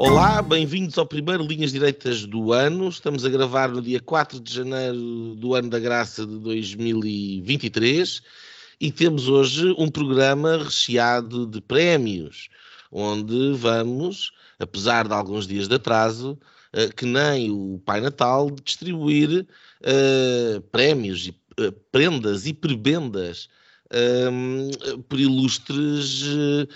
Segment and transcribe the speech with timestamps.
[0.00, 2.88] Olá, bem-vindos ao primeiro Linhas Direitas do ano.
[2.88, 8.22] Estamos a gravar no dia 4 de janeiro do ano da graça de 2023
[8.80, 12.48] e temos hoje um programa recheado de prémios,
[12.92, 16.38] onde vamos, apesar de alguns dias de atraso,
[16.72, 19.48] eh, que nem o Pai Natal, distribuir
[19.82, 23.48] uh, prémios e uh, prendas e prebendas
[23.92, 24.70] um,
[25.08, 26.68] por ilustres uh,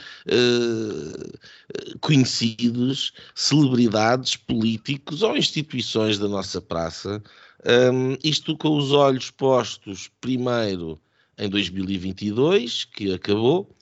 [2.00, 7.22] conhecidos, celebridades, políticos ou instituições da nossa praça.
[7.64, 11.00] Um, isto com os olhos postos primeiro
[11.38, 13.72] em 2022, que acabou,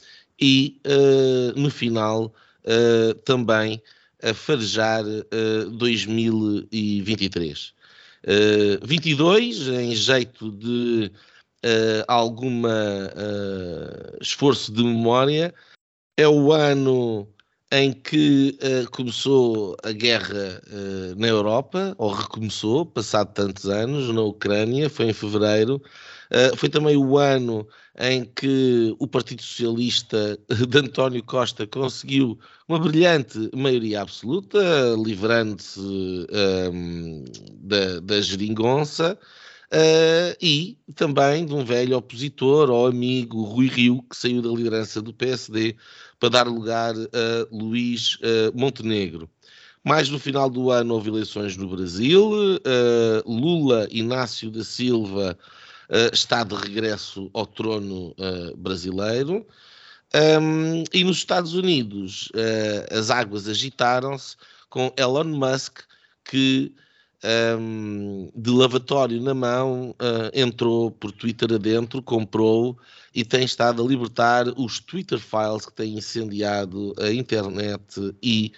[0.41, 2.35] e uh, no final
[2.65, 3.83] uh, também
[4.23, 5.03] a farejar
[5.79, 7.73] 2023.
[8.83, 11.11] 22, em jeito de
[11.65, 15.55] uh, alguma uh, esforço de memória,
[16.17, 17.29] é o ano
[17.73, 24.23] em que uh, começou a guerra uh, na Europa, ou recomeçou, passado tantos anos, na
[24.23, 25.81] Ucrânia, foi em fevereiro.
[26.31, 27.67] Uh, foi também o ano
[27.99, 30.39] em que o Partido Socialista
[30.69, 32.39] de António Costa conseguiu
[32.69, 34.59] uma brilhante maioria absoluta,
[34.97, 35.81] livrando-se
[36.73, 37.25] um,
[37.63, 39.19] da, da geringonça.
[39.73, 45.01] Uh, e também de um velho opositor ou amigo, Rui Rio, que saiu da liderança
[45.01, 45.77] do PSD
[46.19, 49.31] para dar lugar a Luís uh, Montenegro.
[49.85, 52.33] Mais no final do ano houve eleições no Brasil.
[52.33, 55.39] Uh, Lula Inácio da Silva
[56.13, 58.15] está de regresso ao trono
[58.57, 59.45] brasileiro.
[60.15, 62.31] Um, e nos Estados Unidos
[62.97, 64.37] as águas agitaram-se
[64.69, 65.81] com Elon Musk,
[66.25, 66.73] que
[67.23, 72.79] um, de lavatório na mão, uh, entrou por Twitter adentro, comprou
[73.15, 78.53] e tem estado a libertar os Twitter files que têm incendiado a internet e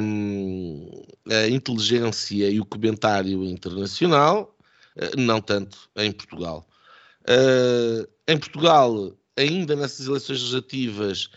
[0.00, 4.54] um, a inteligência e o comentário internacional,
[4.96, 6.68] uh, não tanto em Portugal.
[7.22, 11.30] Uh, em Portugal, ainda nessas eleições legislativas,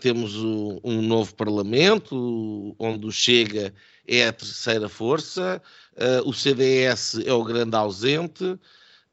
[0.00, 3.72] temos o, um novo Parlamento, onde Chega
[4.06, 5.62] é a terceira força,
[5.94, 8.58] uh, o CDS é o grande ausente, um,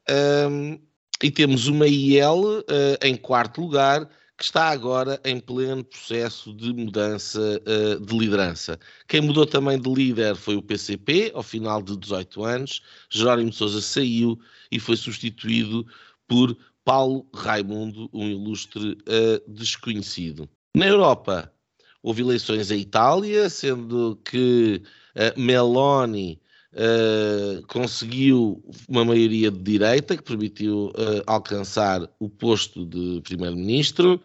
[0.08, 0.80] ehm,
[1.22, 2.64] e temos uma IL uh,
[3.02, 7.60] em quarto lugar, que está agora em pleno processo de mudança
[8.00, 8.80] de liderança.
[9.06, 12.80] Quem mudou também de líder foi o PCP, ao final de 18 anos.
[13.10, 14.40] Jerónimo Sousa saiu
[14.72, 15.86] e foi substituído
[16.26, 20.48] por Paulo Raimundo, um ilustre uh, desconhecido.
[20.74, 21.52] Na Europa,
[22.02, 24.82] houve eleições em Itália, sendo que
[25.14, 26.40] uh, Meloni
[26.72, 30.92] uh, conseguiu uma maioria de direita que permitiu
[31.26, 34.20] alcançar o posto de primeiro-ministro.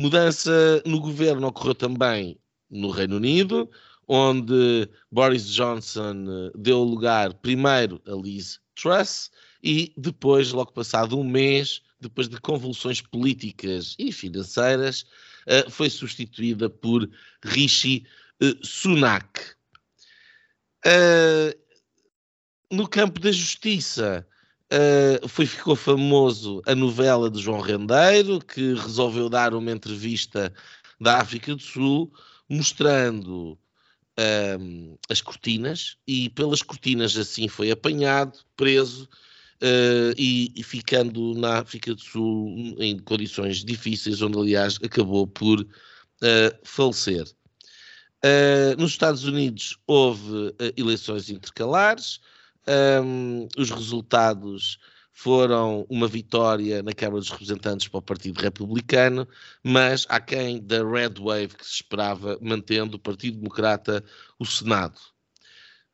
[0.00, 2.38] Mudança no governo ocorreu também
[2.70, 3.70] no Reino Unido,
[4.06, 9.30] onde Boris Johnson deu lugar primeiro a Liz Truss
[9.62, 15.06] e depois, logo passado um mês, depois de convulsões políticas e financeiras,
[15.46, 17.08] uh, foi substituída por
[17.44, 18.04] Rishi
[18.42, 19.40] uh, Sunak.
[20.86, 21.56] Uh,
[22.70, 24.26] no campo da justiça,
[25.28, 30.52] foi, ficou famoso a novela de João Rendeiro, que resolveu dar uma entrevista
[31.00, 32.12] da África do Sul,
[32.48, 33.56] mostrando
[35.08, 39.08] as cortinas, e pelas cortinas assim foi apanhado, preso
[39.62, 45.60] uh, e, e, ficando na África do Sul em condições difíceis, onde aliás acabou por
[45.60, 47.24] uh, falecer.
[48.24, 52.20] Uh, nos Estados Unidos houve eleições intercalares,
[52.66, 54.78] um, ehm, os resultados
[55.12, 59.26] foram uma vitória na Câmara dos Representantes para o Partido Republicano,
[59.62, 64.04] mas há quem da Red Wave que se esperava, mantendo o Partido Democrata
[64.38, 65.00] o Senado.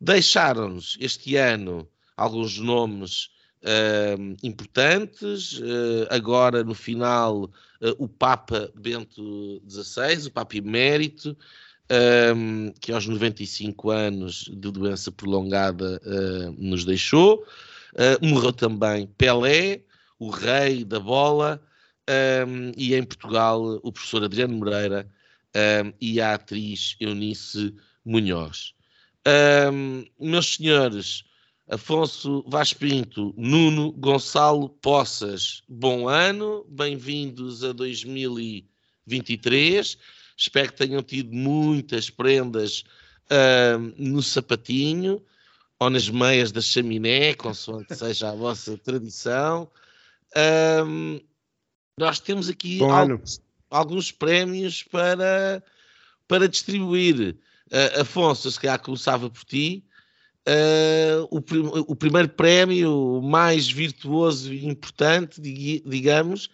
[0.00, 3.30] Deixaram-nos este ano alguns nomes
[3.62, 5.58] uh, importantes.
[5.58, 7.50] Uh, agora, no final, uh,
[7.98, 11.36] o Papa Bento XVI, o Papa Emérito,
[12.80, 16.00] que aos 95 anos de doença prolongada
[16.56, 17.44] nos deixou.
[18.22, 19.82] morreu também Pelé,
[20.18, 21.60] o rei da bola,
[22.78, 25.06] e em Portugal o professor Adriano Moreira,
[26.00, 27.74] e a atriz Eunice
[28.06, 28.72] Munhoz.
[29.70, 31.24] Um, meus senhores,
[31.72, 39.96] Afonso Vaz Pinto, Nuno Gonçalo Poças, bom ano, bem-vindos a 2023.
[40.36, 42.84] Espero que tenham tido muitas prendas
[43.30, 45.24] uh, no sapatinho
[45.80, 49.66] ou nas meias da chaminé, consoante seja a vossa tradição.
[50.86, 51.22] Um,
[51.98, 53.40] nós temos aqui alguns,
[53.70, 55.64] alguns, prémios para,
[56.28, 57.34] para distribuir.
[57.72, 59.82] Uh, Afonso, se calhar começava por ti.
[60.48, 66.50] Uh, o, o, primeiro prémio mais virtuoso e importante, digamos,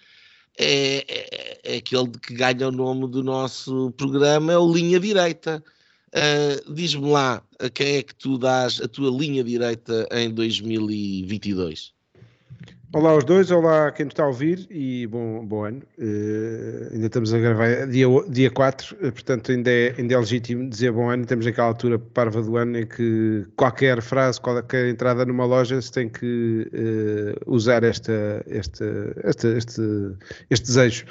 [0.59, 5.65] é, é, é, aquele que ganha o nome do nosso programa, é o Linha Direita.
[6.09, 11.98] Uh, Diz-me lá a quem é que tu dás a tua linha direita em 2022?
[12.91, 15.83] Olá aos dois, olá a quem nos está a ouvir e bom, bom ano.
[15.99, 20.19] Uh, ainda estamos a gravar dia, dia 4, uh, eh, portanto ainda é, ainda é
[20.19, 21.27] legítimo dizer bom ano.
[21.27, 25.93] Temos aquela altura parva do ano em que qualquer frase, qualquer entrada numa loja se
[25.93, 28.87] tem que uh, usar esta, esta,
[29.23, 29.83] esta, este,
[30.49, 31.05] este desejo.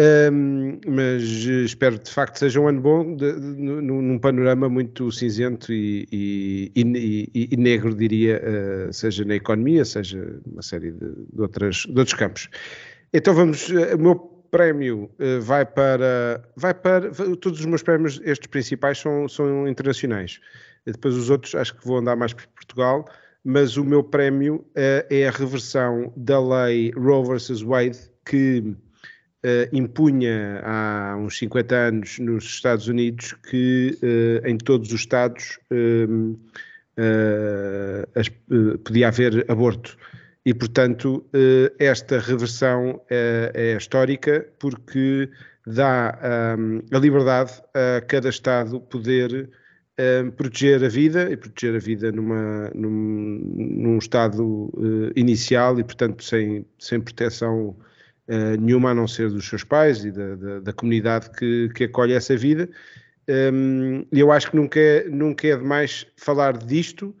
[0.00, 5.70] Um, mas espero de facto seja um ano bom de, de, num panorama muito cinzento
[5.74, 6.72] e, e,
[7.34, 11.98] e, e negro, diria, uh, seja na economia, seja uma série de, de, outras, de
[11.98, 12.48] outros campos.
[13.12, 14.14] Então vamos, uh, o meu
[14.50, 20.40] prémio uh, vai para, vai para, todos os meus prémios, estes principais são, são internacionais.
[20.86, 23.04] Depois os outros acho que vou andar mais por Portugal,
[23.44, 27.60] mas o meu prémio é a reversão da lei Roe vs.
[27.60, 28.74] Wade, que
[29.44, 35.58] uh, impunha há uns 50 anos nos Estados Unidos que uh, em todos os Estados
[35.72, 36.38] uh,
[38.14, 38.28] as,
[38.84, 39.96] podia haver aborto.
[40.44, 41.24] E, portanto,
[41.78, 45.30] esta reversão é, é, histórica porque
[45.66, 46.18] dá
[46.58, 49.48] um, a liberdade a cada Estado poder
[49.98, 54.70] um, proteger a vida e proteger a vida numa, num, num estado
[55.14, 57.76] inicial e, portanto, sem, sem proteção
[58.30, 61.84] uh, nenhuma a não ser dos seus pais e da, da, da comunidade que, que
[61.84, 62.68] acolhe essa vida.
[63.28, 67.14] Um, e eu acho que nunca é, nunca é demais falar disto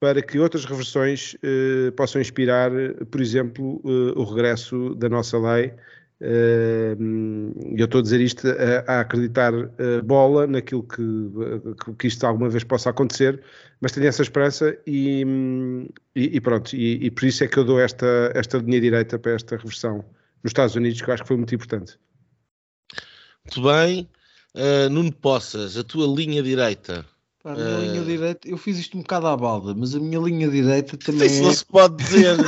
[0.00, 2.70] para que outras reversões uh, possam inspirar,
[3.10, 5.72] por exemplo, uh, o regresso da nossa lei.
[6.20, 8.46] E eu estou a dizer isto
[8.86, 9.52] a, acreditar
[10.04, 11.02] bola naquilo que,
[11.98, 13.42] que isto alguma vez possa acontecer,
[13.80, 15.22] mas tenho essa esperança e,
[16.14, 16.74] e, e pronto.
[16.74, 20.02] E, e, por isso é que eu dou esta, esta linha direita para esta reversão
[20.44, 21.98] nos Estados Unidos, que eu acho que foi muito importante.
[23.44, 24.08] Muito bem.
[24.54, 27.04] Uh, Nuno Poças, a tua linha direita.
[27.42, 27.80] a minha uh...
[27.80, 31.26] linha direita, eu fiz isto um bocado à balda, mas a minha linha direita também.
[31.26, 31.42] Isso é...
[31.42, 32.36] não se pode dizer.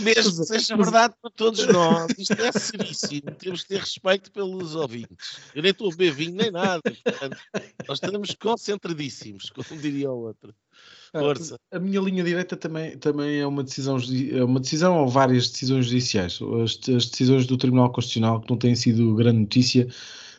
[0.00, 3.30] Mesmo que seja verdade para todos nós, isto é seríssimo.
[3.38, 5.38] Temos que ter respeito pelos ouvintes.
[5.54, 6.82] Eu nem estou a beber vinho nem nada.
[6.82, 7.36] Portanto,
[7.86, 10.52] nós estamos concentradíssimos, como diria o outro.
[11.12, 11.56] Força.
[11.70, 13.98] A, a minha linha direita também, também é uma decisão,
[14.32, 16.38] é uma decisão ou várias decisões judiciais.
[16.62, 19.86] As, as decisões do Tribunal Constitucional que não têm sido grande notícia,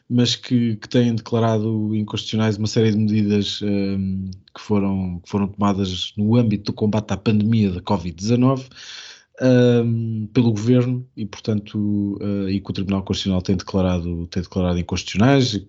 [0.09, 5.47] mas que, que têm declarado inconstitucionais uma série de medidas um, que, foram, que foram
[5.47, 8.65] tomadas no âmbito do combate à pandemia da Covid-19.
[9.41, 14.77] Um, pelo governo e, portanto, uh, e que o Tribunal Constitucional tem declarado, tem declarado
[14.77, 15.59] inconstitucionais,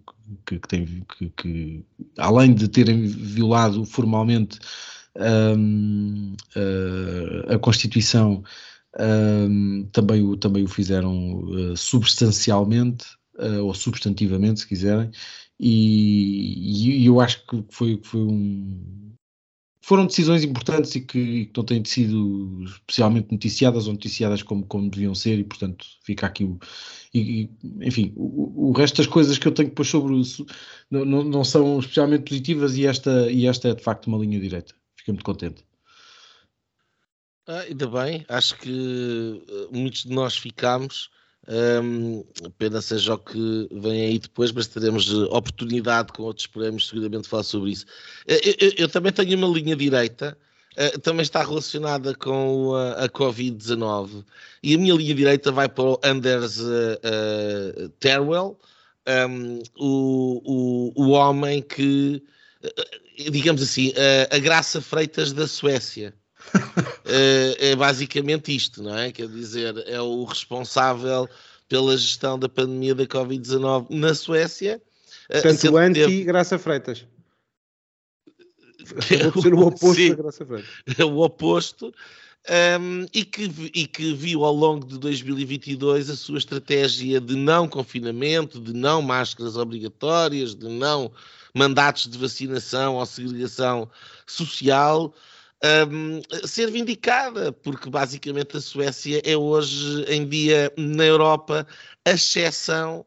[0.47, 1.85] que, que, tem, que, que
[2.19, 4.59] além de terem violado formalmente
[5.17, 8.43] um, uh, a Constituição
[8.99, 13.07] um, também, o, também o fizeram uh, substancialmente
[13.39, 15.11] uh, ou substantivamente, se quiserem,
[15.59, 19.13] e, e, eu acho que foi, foi um.
[19.81, 24.89] Foram decisões importantes e que, que não têm sido especialmente noticiadas ou noticiadas como, como
[24.91, 26.59] deviam ser, e portanto fica aqui o.
[27.13, 27.51] E,
[27.83, 30.45] enfim, o, o resto das coisas que eu tenho depois sobre isso
[30.91, 34.41] não, não, não são especialmente positivas, e esta, e esta é de facto uma linha
[34.41, 34.75] direta
[35.05, 35.65] fiquei muito contente.
[37.47, 41.11] Ah, ainda bem, acho que eh, muitos de nós ficámos.
[41.47, 47.29] Um, apenas seja o que vem aí depois, mas teremos oportunidade com outros prémios seguramente
[47.29, 47.85] falar sobre isso.
[48.27, 50.39] Eu, eh, eu, eu também tenho uma linha direita,
[50.73, 54.25] uh, também está relacionada com a, a Covid-19,
[54.63, 58.59] e a minha linha direita vai para o Anders uh, uh, Terwell,
[59.07, 62.23] um, o, o, o homem que
[63.17, 63.93] digamos assim,
[64.31, 66.15] a, a Graça Freitas da Suécia.
[67.05, 69.13] é, é basicamente isto, não é?
[69.13, 71.29] Quer dizer, é o responsável
[71.69, 74.83] pela gestão da pandemia da Covid-19 na Suécia.
[75.29, 77.07] Portanto, anti-Graça Freitas.
[79.33, 80.71] Vou ser o oposto Sim, da Graça Freitas.
[80.99, 81.95] É o oposto.
[82.81, 83.45] um, e, que,
[83.75, 89.01] e que viu ao longo de 2022 a sua estratégia de não confinamento, de não
[89.01, 91.11] máscaras obrigatórias, de não
[91.55, 93.89] mandatos de vacinação ou segregação
[94.27, 95.15] social.
[95.89, 101.67] Um, ser vindicada, porque basicamente a Suécia é hoje em dia na Europa
[102.05, 103.07] a exceção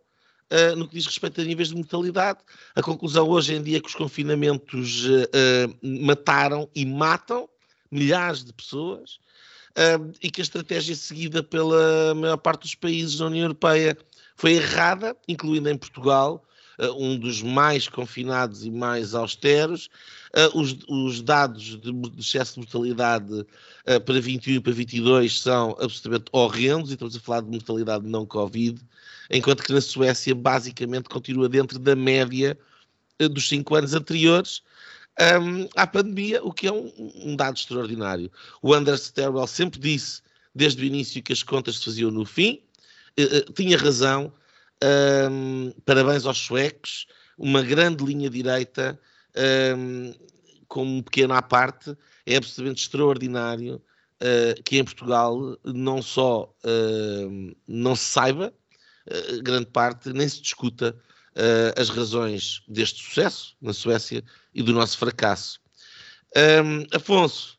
[0.52, 2.40] uh, no que diz respeito a níveis de mortalidade.
[2.76, 7.48] A conclusão hoje em dia é que os confinamentos uh, uh, mataram e matam
[7.92, 9.20] milhares de pessoas
[10.24, 13.96] e que a estratégia seguida pela maior parte dos países da União Europeia
[14.36, 16.44] foi errada, incluindo em Portugal,
[16.98, 19.90] um dos mais confinados e mais austeros.
[20.54, 23.46] Os, os, dados de, excesso de mortalidade
[24.06, 28.26] para 21 e para 22 são absolutamente horrendos, e estamos a falar de mortalidade não
[28.26, 28.80] Covid,
[29.32, 32.58] enquanto que na Suécia basicamente continua dentro da média
[33.20, 34.62] eh, dos cinco anos anteriores
[35.20, 38.32] um, à pandemia, o que é um, um dado extraordinário.
[38.62, 40.22] O Anders Sterwell sempre disse,
[40.54, 42.62] desde o início, que as contas se faziam no fim,
[43.20, 44.32] uh, uh, tinha razão,
[44.84, 47.08] um, parabéns aos suecos,
[47.38, 49.00] uma grande linha direita,
[49.76, 50.14] um,
[50.68, 53.76] com um pequeno à parte, é absolutamente extraordinário
[54.22, 56.54] uh, que em Portugal não só
[57.68, 58.54] não se saiba,
[59.08, 60.96] eh, grande parte, nem se discuta
[61.32, 65.62] uh, as razões deste sucesso na Suécia e do nosso fracasso.
[66.36, 67.58] Um, Afonso,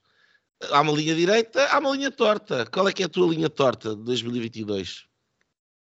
[0.71, 2.67] há uma linha direita, há uma linha torta.
[2.67, 5.08] Qual é que é a tua linha torta de 2022?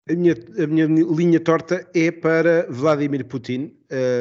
[0.10, 3.74] A minha, a minha linha torta é para Vladimir Putin.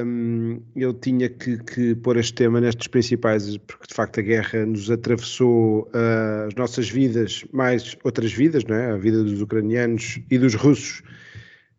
[0.05, 4.67] Um, eu tinha que, que, pôr este tema nestes principais, porque de facto a guerra
[4.67, 8.91] nos atravessou uh, as nossas vidas, mais outras vidas, não é?
[8.91, 11.03] a vida dos ucranianos e dos russos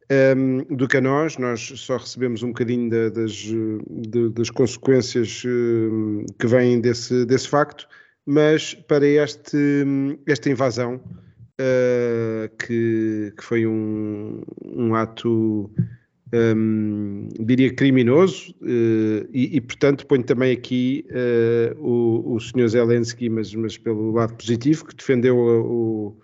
[0.09, 1.37] um, do que a nós.
[1.37, 7.49] Nós só recebemos um bocadinho da, das, de, das consequências uh, que vêm desse, desse
[7.49, 7.87] facto,
[8.25, 9.85] mas para este,
[10.25, 11.01] esta invasão,
[11.59, 15.71] uh, que, que foi um, um ato.
[16.33, 22.67] Um, diria criminoso uh, e, e, portanto ponho também aqui uh, o, o Sr.
[22.67, 26.19] Zelensky, mas, mas pelo lado positivo, que defendeu o,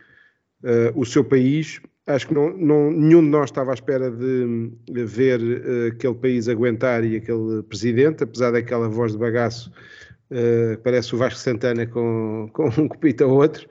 [0.93, 4.71] o seu país acho que não, não, nenhum de nós estava à espera de,
[5.05, 5.39] ver
[5.87, 9.71] aquele país aguentar e aquele presidente, apesar daquela voz de bagaço,
[10.31, 13.67] uh, parece o Vasco Santana com, com um copito ou outro,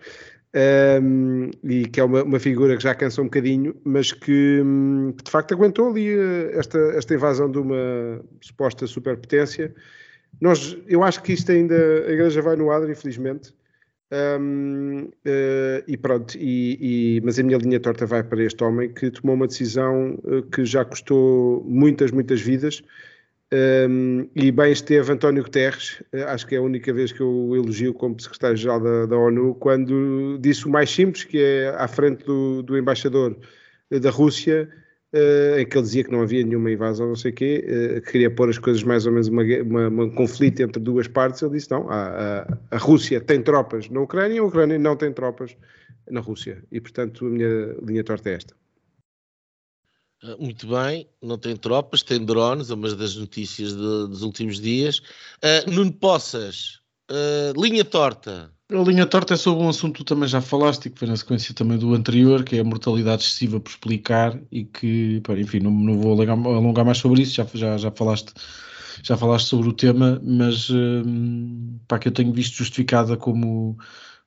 [0.55, 4.63] um, e que é uma, uma, figura que já cansa um bocadinho, mas que,
[5.17, 9.75] que de facto aguentou ali uh, esta, esta invasão de uma suposta superpotência.
[10.41, 11.75] Nós, eu acho que isto ainda,
[12.07, 13.55] a igreja vai no adro, infelizmente,
[14.13, 18.63] um, uh, eh, e pronto, e, e, mas a minha linha torta vai para este
[18.63, 22.83] homem que tomou uma decisão uh, que já custou muitas, muitas vidas.
[23.55, 27.55] Um, e bem esteve António Guterres, uh, acho que é a única vez que eu
[27.55, 32.25] elogio como secretário-geral da, da, ONU, quando disse o mais simples, que é à frente
[32.25, 33.37] do, do embaixador
[33.91, 34.71] da Rússia,
[35.15, 37.63] uh, em que ele dizia que não havia nenhuma invasão, não sei o quê,
[37.99, 41.07] uh, que queria pôr as coisas mais ou menos uma, uma, uma conflito entre duas
[41.07, 41.43] partes.
[41.43, 45.13] Ele disse: não, a, a, a, Rússia tem tropas na Ucrânia, a Ucrânia não tem
[45.13, 45.55] tropas
[46.11, 46.65] na Rússia.
[46.73, 48.62] E portanto, a minha linha torta é esta.
[50.23, 54.61] Ah, muito bem, não tem tropas, tem drones, é uma das notícias de, dos últimos
[54.61, 54.99] dias.
[55.43, 58.53] Uh, Nuno Poças, uh, linha torta.
[58.71, 61.09] A linha torta é sobre um assunto que tu também já falaste e que foi
[61.09, 65.37] na sequência também do anterior, que é a mortalidade excessiva por explicar e que, pá,
[65.37, 68.33] enfim, não, não vou alongar, alongar, mais sobre isso, já, já, já falaste
[69.03, 73.77] já falaste sobre o tema, mas hum, pá, que eu tenho visto justificada como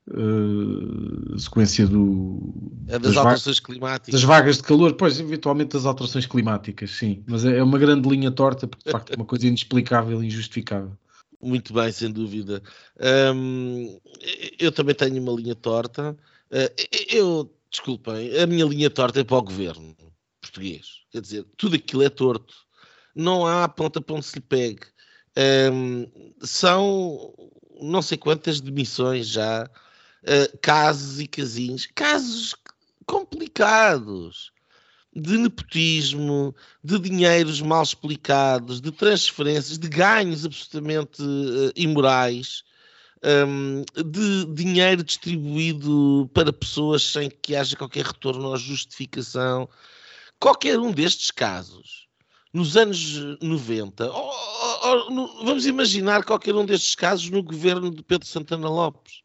[0.09, 2.53] uh, sequência do,
[2.87, 4.13] é das, das alterações climáticas.
[4.13, 8.07] Das vagas de calor, pois, eventualmente das alterações climáticas, sim, mas é, é uma grande
[8.07, 10.97] linha torta, porque de facto é uma coisa inexplicável e injustificável.
[11.41, 12.61] Muito bem, sem dúvida.
[14.57, 16.17] Eu também tenho uma linha torta.
[16.49, 19.95] Uh, eu, desculpem, a minha linha torta é para o governo
[20.41, 21.01] português.
[21.11, 22.55] Quer dizer, tudo aquilo é torto.
[23.13, 24.81] Não há ponta para onde se lhe pegue.
[26.41, 27.33] São
[27.81, 29.69] não sei quantas demissões já,
[30.25, 32.55] uh, casos e casinhos, casos
[33.05, 34.51] complicados
[35.15, 36.53] de nepotismo,
[36.83, 42.63] de dinheiros mal explicados, de transferências, de ganhos absolutamente uh, imorais,
[43.47, 49.69] um, de dinheiro distribuído para pessoas sem que haja qualquer retorno ou justificação.
[50.39, 52.07] Qualquer um destes casos,
[52.53, 57.89] nos anos 90, ou, ou, ou, no, vamos imaginar qualquer um destes casos no governo
[57.89, 59.24] de Pedro Santana Lopes.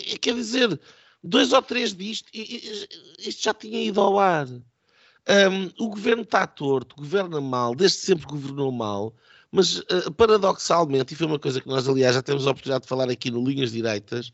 [0.00, 0.80] E, quer dizer,
[1.22, 4.46] dois ou três disto, isto já tinha ido ao ar.
[4.48, 9.14] Um, o governo está torto, governa mal, desde sempre governou mal,
[9.52, 12.88] mas uh, paradoxalmente, e foi uma coisa que nós, aliás, já temos a oportunidade de
[12.88, 14.32] falar aqui no Linhas Direitas,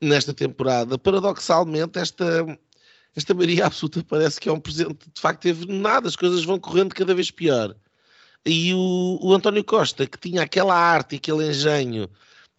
[0.00, 0.98] nesta temporada.
[0.98, 2.58] Paradoxalmente, esta,
[3.14, 6.58] esta Maria Absoluta parece que é um presente de facto teve nada, as coisas vão
[6.58, 7.76] correndo cada vez pior.
[8.44, 12.08] E o, o António Costa, que tinha aquela arte e aquele engenho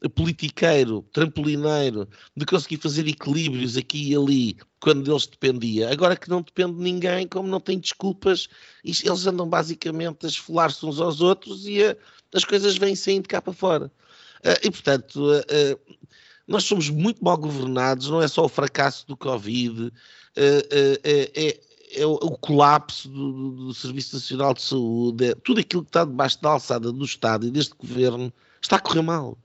[0.10, 5.92] politiqueiro, trampolineiro, de conseguir fazer equilíbrios aqui e ali, quando deles dependia.
[5.92, 8.48] Agora que não depende de ninguém, como não tem desculpas,
[8.84, 11.96] eles andam basicamente a esfolar-se uns aos outros e a,
[12.34, 13.92] as coisas vêm saindo cá para fora.
[14.40, 15.98] Uh, e, portanto, uh, uh,
[16.46, 19.92] nós somos muito mal governados, não é só o fracasso do Covid,
[20.36, 21.60] é,
[21.96, 26.04] é o, o, colapso do, do, Serviço Nacional de Saúde, é, tudo aquilo que está
[26.04, 29.38] debaixo da alçada do Estado e deste governo está a correr mal.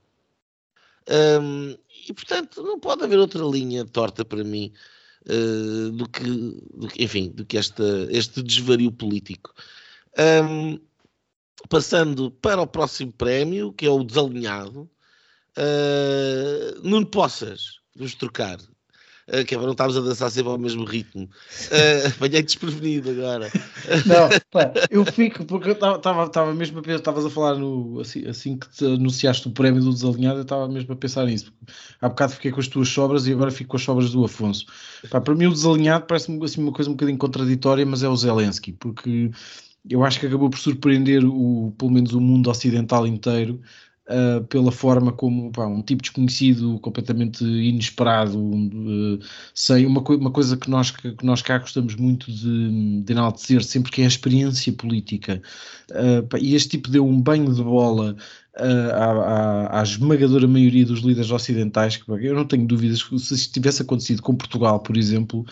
[1.09, 1.75] Um,
[2.07, 4.71] e portanto não pode haver outra linha torta para mim
[5.25, 9.53] uh, do, que, do, que, enfim, do que esta, este desvario político.
[10.17, 10.79] Um,
[11.67, 14.89] passando para o próximo prémio, que é o desalinhado,
[15.57, 18.59] uh, Nuno Poças, vamos trocar.
[19.29, 21.23] Uh, que é para não estarmos a dançar sempre ao mesmo ritmo.
[21.23, 23.51] Uh, apanhei desprevenido agora.
[24.05, 28.25] Não, pá, eu fico, porque eu estava mesmo a pensar, estavas a falar no, assim,
[28.27, 31.53] assim que te anunciaste o prémio do desalinhado, eu estava mesmo a pensar nisso.
[32.01, 34.65] Há bocado fiquei com as tuas sobras e agora fico com as sobras do Afonso.
[35.09, 38.15] Pá, para mim o desalinhado parece-me assim, uma coisa um bocadinho contraditória, mas é o
[38.15, 39.29] Zelensky, porque
[39.87, 43.61] eu acho que acabou por surpreender o, pelo menos o mundo ocidental inteiro
[44.09, 49.19] uh, pela forma como pá, um tipo desconhecido, completamente inesperado, uh,
[49.53, 53.63] sem uma, co uma coisa que nós, que, nós cá gostamos muito de, de enaltecer
[53.63, 55.41] sempre que é a experiência política.
[55.91, 58.15] Uh, pá, e este tipo deu um banho de bola
[58.55, 63.33] à, à, à, esmagadora maioria dos líderes ocidentais, que eu não tenho dúvidas que se
[63.33, 65.45] isso tivesse acontecido com Portugal, por exemplo,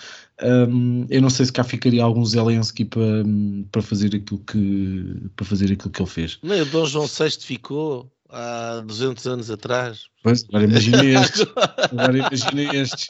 [0.43, 3.23] um, eu não sei se cá ficaria algum Zelensky para,
[3.71, 6.39] para fazer aquilo que para fazer aquilo que ele fez.
[6.43, 10.05] Nem o Dom João VI ficou há 200 anos atrás.
[10.23, 11.45] Pois, agora imagina estes.
[11.91, 13.07] agora imagina estes.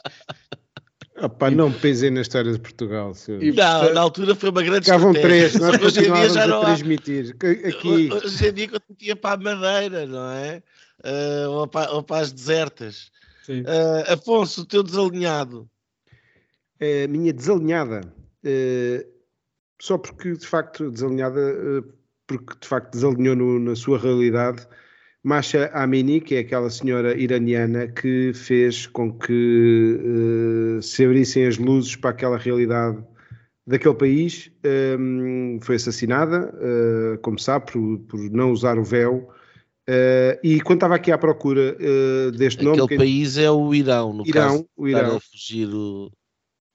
[1.20, 3.14] Opa, não pensem na história de Portugal.
[3.14, 3.42] Senhor.
[3.42, 7.36] Não, na altura foi uma grande Ficavam três, nós continuávamos a transmitir.
[7.66, 8.10] Aqui...
[8.14, 10.62] Hoje em dia quando metia para a Madeira, não é?
[11.04, 13.12] Uh, ou, para, ou, para, as desertas.
[13.50, 15.68] Uh, Afonso, o teu desalinhado.
[16.80, 18.02] A minha desalinhada.
[18.46, 19.08] Uh,
[19.82, 21.42] só porque, de facto, desalinhada,
[22.28, 24.68] porque de facto desalinhou no, na sua realidade
[25.28, 31.58] Masha Amini, que é aquela senhora iraniana que fez com que uh, se abrissem as
[31.58, 33.04] luzes para aquela realidade
[33.66, 39.30] daquele país, um, ehm, foi assassinada, uh, como sabe, por, por, não usar o véu.
[39.90, 41.76] Uh, e quando estava aqui à procura
[42.32, 42.84] deste Aquele nome.
[42.84, 44.70] Aquele país é o Irão, no Irão, caso.
[44.78, 45.18] O Irão.
[45.18, 46.10] a fugir o,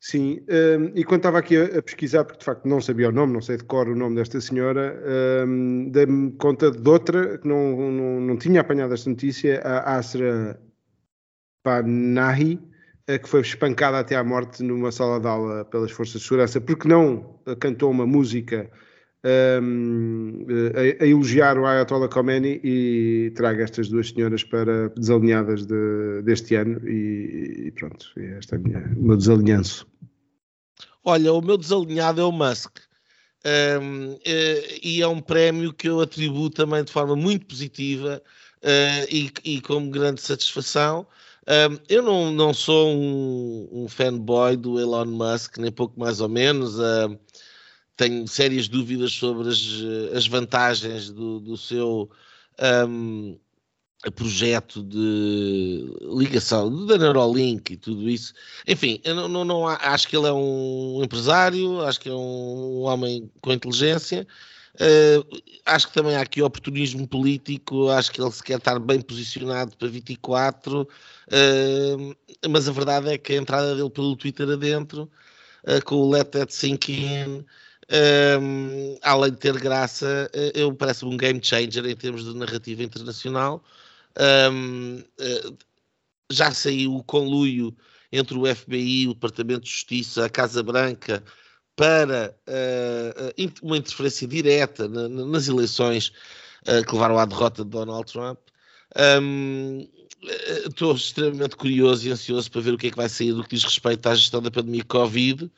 [0.04, 3.12] Sim, um, e quando estava aqui a, a, pesquisar, porque de facto não sabia o
[3.12, 5.00] nome, não sei de cor o nome desta senhora,
[5.46, 10.60] um, dei-me conta de outra que não, não, não tinha apanhado esta notícia, a Asra
[11.62, 12.58] Panahi,
[13.06, 16.88] que foi espancada até à morte numa sala de aula pelas forças de segurança, porque
[16.88, 18.68] não cantou uma música
[19.62, 26.22] um, a, a, elogiar o Ayatollah Khomeini e traga estas duas senhoras para desalinhadas de,
[26.24, 29.91] deste ano e, e pronto, este é o meu desalinhanço.
[31.04, 32.78] Olha, o meu desalinhado é o Musk.
[33.44, 38.22] Um, eh, e é um prémio que eu atribuo também de forma muito positiva
[38.62, 41.06] uh, e, e com grande satisfação.
[41.48, 46.28] Um, eu não, não sou um, um, fanboy do Elon Musk, nem pouco mais ou
[46.28, 46.78] menos.
[46.78, 47.18] Uh,
[47.96, 49.60] tenho sérias dúvidas sobre as,
[50.14, 52.08] as vantagens do, do seu
[54.10, 58.34] projeto de ligação da Neuralink e tudo isso.
[58.66, 62.82] Enfim, eu não, não, não, acho que ele é um empresário, acho que é um
[62.82, 64.26] homem com inteligência.
[64.74, 69.02] Uh, acho que também há aqui oportunismo político, acho que ele se quer estar bem
[69.02, 75.10] posicionado para 24, uh, mas a verdade é que a entrada dele pelo Twitter adentro,
[75.64, 77.44] uh, com o Let That Sink In,
[79.02, 83.62] além de ter graça, eh, eu parece-me um game changer em termos de narrativa internacional.
[84.18, 85.52] Um, eh,
[86.30, 87.76] já saiu o conluio
[88.10, 91.22] entre o FBI, o Departamento de Justiça, a Casa Branca,
[91.74, 96.12] para uh, uma interferência direta na, nas eleições
[96.66, 98.38] uh, que levaram à derrota de Donald Trump.
[99.22, 99.88] Um,
[100.66, 103.56] estou extremamente curioso e ansioso para ver o que é que vai sair do que
[103.56, 105.50] diz respeito à gestão da pandemia Covid.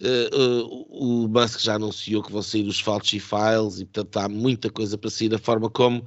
[0.00, 4.68] Uh, o Musk já anunciou que vão sair os Fauci Files e, portanto, há muita
[4.68, 5.34] coisa para sair.
[5.34, 6.06] A forma como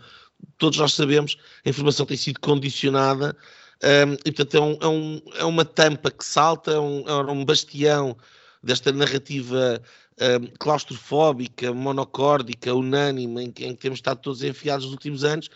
[0.57, 3.35] todos nós sabemos, a informação tem sido condicionada
[3.83, 7.31] um, e, portanto, é, um, é, um, é, uma tampa que salta, é um, é
[7.31, 8.17] um bastião
[8.63, 9.81] desta narrativa
[10.19, 15.49] um, claustrofóbica, monocórdica, unânime, em, em, que temos estado todos enfiados nos últimos anos,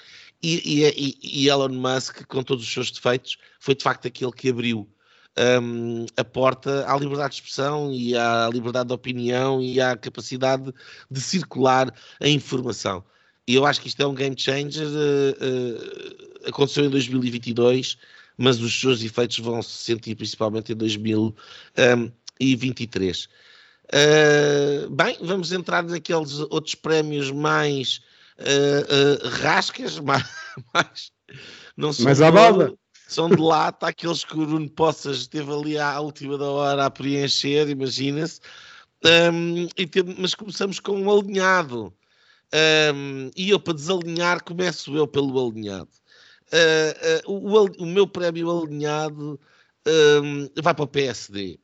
[0.44, 4.50] e, e, e, Elon Musk, com todos os seus defeitos, foi de facto aquele que
[4.50, 4.88] abriu
[5.62, 10.74] um, a porta à liberdade de expressão e à liberdade de opinião e à capacidade
[11.10, 13.04] de circular a informação.
[13.48, 14.88] E eu acho que isto é um game changer.
[14.88, 17.98] Uh, uh, aconteceu em 2022,
[18.38, 23.28] mas os seus efeitos vão se sentir principalmente em 2023.
[23.94, 28.00] Uh, bem, vamos entrar naqueles outros prémios mais
[29.42, 30.26] rascas, mais,
[30.74, 31.12] mais
[31.78, 32.74] não são mais à balda.
[33.08, 36.90] São de lata, aqueles que o Bruno Poças esteve ali à última da hora a
[36.90, 38.40] preencher, imagina-se.
[39.04, 39.68] Um,
[40.18, 41.94] mas começamos com um alinhado.
[42.54, 45.90] Um, e eu, para desalinhar, começo eu pelo alinhado.
[46.52, 49.40] Uh, uh, o, o, meu prémio alinhado
[49.88, 51.60] um, vai para o PSD.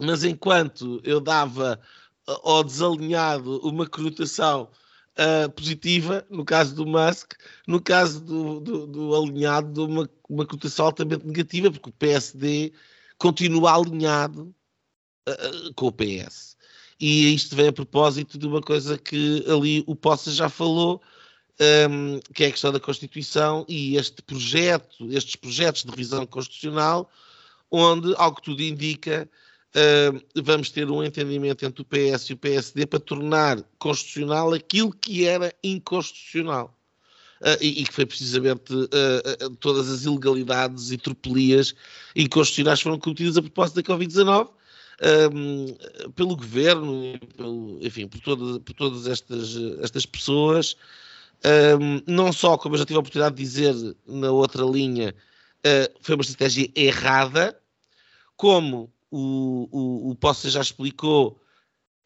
[0.00, 1.80] Mas enquanto eu dava
[2.26, 4.70] ao desalinhado uma conotação
[5.18, 7.32] uh, positiva, no caso do Musk,
[7.66, 12.72] no caso do, do, do alinhado, uma, uma cotação altamente negativa, porque o PSD
[13.18, 14.54] continua alinhado
[15.74, 16.55] com o PS.
[16.98, 21.02] E isto vem a propósito de uma coisa que ali o Poça já falou,
[21.90, 27.10] um, que é a questão da Constituição e este projeto, estes projetos de revisão constitucional,
[27.70, 29.28] onde, ao que tudo indica,
[29.74, 34.92] uh, vamos ter um entendimento entre o PS e o PSD para tornar constitucional aquilo
[34.92, 36.72] que era inconstitucional.
[37.42, 41.74] Uh, e, e, que foi precisamente uh, todas as ilegalidades e tropelias
[42.14, 44.48] inconstitucionais foram cometidas a propósito da Covid-19
[45.32, 45.66] um,
[46.12, 50.76] pelo governo, pelo, enfim, por, todas, por todas estas, estas pessoas.
[51.44, 53.74] Um, não só, como eu já tive a oportunidade de dizer
[54.06, 55.14] na outra linha,
[55.58, 57.58] uh, foi uma estratégia errada,
[58.36, 61.40] como o, o, o Poça já explicou,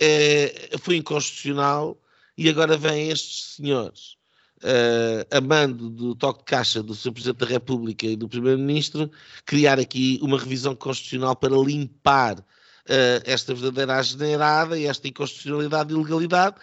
[0.00, 2.00] é, foi inconstitucional
[2.36, 4.16] e agora vêm estes senhores,
[4.62, 7.12] uh, a mando do toque de caixa do Sr.
[7.12, 9.10] Presidente da República e do Primeiro-Ministro,
[9.44, 12.44] criar aqui uma revisão constitucional para limpar
[12.90, 16.56] uh, esta verdadeira agenerada e esta inconstitucionalidade e ilegalidade,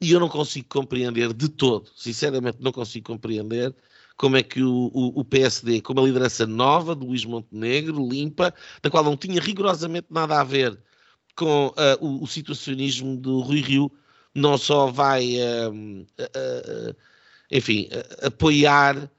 [0.00, 3.74] e eu não consigo compreender de todo, sinceramente não consigo compreender
[4.16, 8.54] como é que o, o, o, PSD, com uma liderança nova de Luís Montenegro, limpa,
[8.82, 10.78] da qual não tinha rigorosamente nada a ver
[11.36, 13.92] com uh, o, o, situacionismo do Rui Rio,
[14.34, 16.96] não só vai, uh, uh,
[17.50, 17.90] enfim,
[18.22, 19.10] apoiar,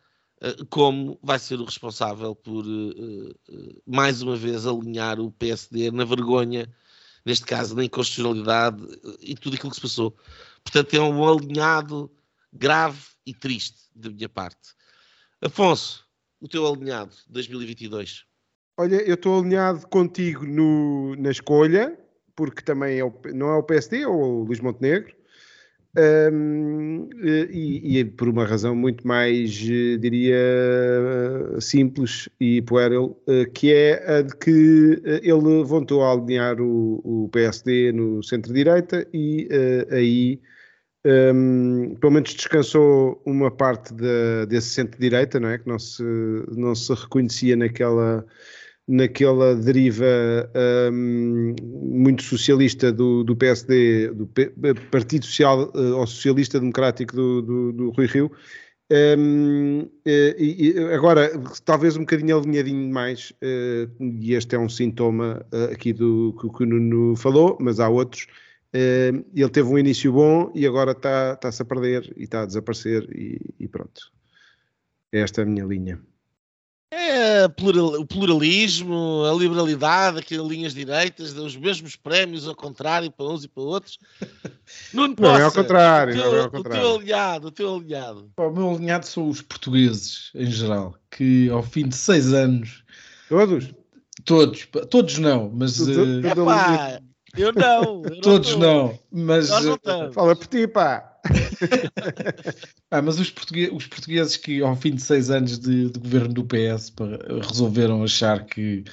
[0.70, 2.64] como vai ser o responsável por,
[3.86, 6.72] mais uma vez, alinhar o PSD na vergonha,
[7.26, 8.84] neste caso na inconstitucionalidade
[9.20, 10.16] e tudo aquilo que se passou.
[10.64, 12.12] Portanto, é um alinhado
[12.54, 14.76] grave e triste da minha parte.
[15.42, 16.06] Afonso,
[16.40, 18.26] o teu alinhado de 2022.
[18.78, 21.98] Olha, eu estou alinhado contigo no, na escolha,
[22.36, 25.17] porque também é o, não é o PSD, é o Luís Montenegro,
[26.32, 30.38] um, e, e, por uma razão muito mais, diria,
[31.60, 33.18] simples e pueril,
[33.54, 39.48] que é a de que ele voltou a alinhar o, o PSD no centro-direita e
[39.52, 40.40] uh, aí
[41.08, 45.58] um, pelo menos descansou uma parte de, desse centro-direita, não é?
[45.58, 46.04] Que não se,
[46.56, 48.26] não se reconhecia naquela,
[48.88, 50.06] naquela deriva
[50.92, 54.52] um, muito socialista do, do PSD, do P,
[54.90, 58.32] Partido Social uh, ou Socialista Democrático do, do, do Rui Rio.
[58.90, 61.30] Um, e, e, agora,
[61.66, 66.64] talvez um bocadinho alinhadinho mais, uh, e este é um sintoma uh, aqui do que
[66.64, 68.28] o Nuno falou, mas há outros
[68.76, 72.46] Uh, ele teve um início bom e agora está-se tá a perder e está a
[72.46, 74.12] desaparecer e, e, pronto.
[75.12, 76.02] Esta é a minha linha.
[76.90, 83.26] É plural, o pluralismo, a liberalidade, aquelas linhas direitas, os mesmos prémios ao contrário para
[83.26, 84.00] uns e para outros.
[84.94, 86.14] Não, não é ao contrário.
[86.14, 86.80] O teu, não é ao contrário.
[86.80, 88.32] o teu alinhado, o teu alinhado.
[88.38, 92.84] O meu alinhado são os portugueses, em geral, que ao fim de seis anos...
[93.30, 93.74] Todos?
[94.26, 95.78] Todos, todos não, mas...
[95.78, 98.02] Tudo, uh, eu não.
[98.04, 99.50] Eu Todos não, não mas.
[99.50, 101.20] Não fala por ti, pá.
[102.90, 106.34] ah, mas os, portugueses, os portugueses que, ao fim de seis anos de, de governo
[106.34, 106.94] do PS,
[107.50, 108.84] resolveram achar que,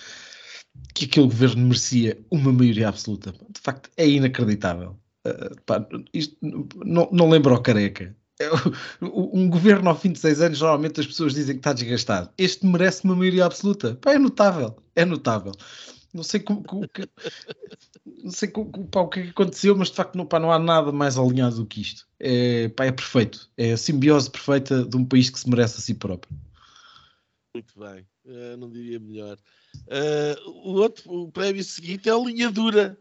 [0.94, 3.32] que aquele governo merecia uma maioria absoluta.
[3.32, 4.98] De facto, é inacreditável.
[5.26, 8.14] Uh, pá, isto não, não lembra o careca.
[8.40, 8.48] É,
[9.00, 12.30] um governo ao fim de seis anos, normalmente as pessoas dizem que está desgastado.
[12.36, 13.94] Este merece uma maioria absoluta.
[13.94, 14.76] Pá, é notável.
[14.96, 15.52] É notável.
[16.14, 17.08] Não sei como, como que,
[18.22, 20.92] não sei como, pá, o que aconteceu, mas de facto não, pá, não há nada
[20.92, 22.06] mais alinhado do que isto.
[22.20, 23.50] É, pá, é perfeito.
[23.56, 26.32] É a simbiose perfeita de um país que se merece a si próprio.
[27.52, 29.36] Muito bem, uh, não diria melhor.
[29.88, 32.96] Uh, o outro o prémio seguinte é a linha dura.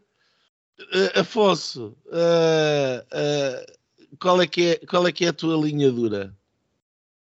[0.80, 5.90] Uh, Afonso, uh, uh, qual, é que é, qual é que é a tua linha
[5.90, 6.36] dura?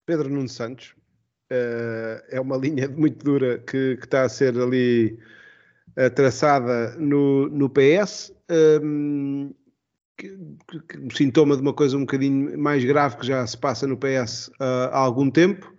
[0.07, 0.95] Pedro Nuno Santos.
[1.51, 5.19] é uma linha muito dura que, que está a ser ali
[6.15, 8.33] traçada no, no PS.
[8.83, 9.53] Um,
[10.19, 10.35] que,
[10.89, 14.51] que, sintoma de uma coisa um bocadinho mais grave que já se passa no PS
[14.59, 15.77] há algum tempo.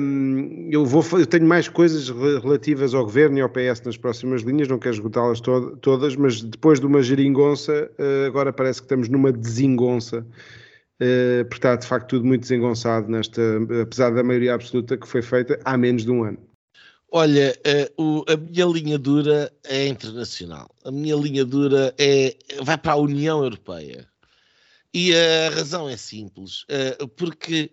[0.00, 4.40] Um, eu, vou, eu tenho mais coisas relativas ao governo e ao PS nas próximas
[4.40, 8.86] linhas, não quero esgotá-las to todas, mas depois de uma geringonça, uh, agora parece que
[8.86, 13.42] estamos numa desengonça, uh, porque está de facto tudo muito desengonçado, nesta,
[13.82, 16.38] apesar da maioria absoluta que foi feita há menos de um ano.
[17.10, 17.58] Olha,
[17.96, 20.68] uh, o, a minha linha dura é internacional.
[20.84, 24.06] A minha linha dura é vai para a União Europeia.
[24.92, 27.70] E a razão é simples, uh, porque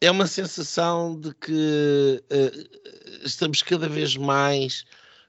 [0.00, 4.84] é uma sensação de que uh, estamos cada vez mais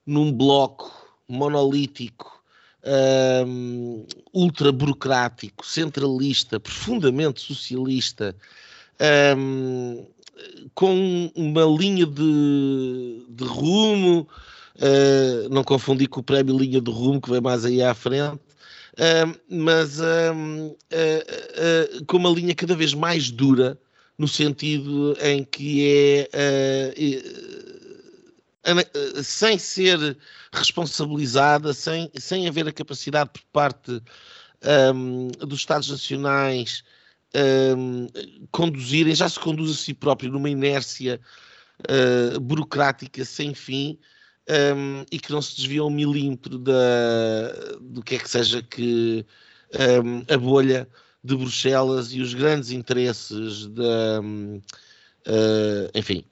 [0.05, 2.41] num bloco monolítico,
[3.47, 8.35] um, ultra burocrático, centralista, profundamente socialista,
[9.37, 10.05] um,
[10.73, 14.27] com uma linha de, de rumo,
[14.75, 18.35] uh, não confundir com o prémio linha de rumo que vem mais aí à frente,
[18.35, 20.75] uh, mas uh,
[22.07, 23.77] com uma linha cada vez mais dura
[24.17, 26.29] no sentido em que é
[29.23, 30.15] sem ser
[30.53, 34.01] responsabilizada, sem, sem haver a capacidade por parte
[34.93, 36.83] um, dos Estados Nacionais
[37.35, 38.07] um,
[38.51, 41.19] conduzirem, já se conduz a si próprio numa inércia
[41.89, 43.97] uh, burocrática sem fim
[44.75, 46.73] um, e que não se desvia um milímetro da,
[47.79, 49.25] do que é que seja que
[50.27, 50.85] a bolha
[51.23, 54.61] de Bruxelas e os grandes interesses da, uh,
[55.95, 56.25] enfim,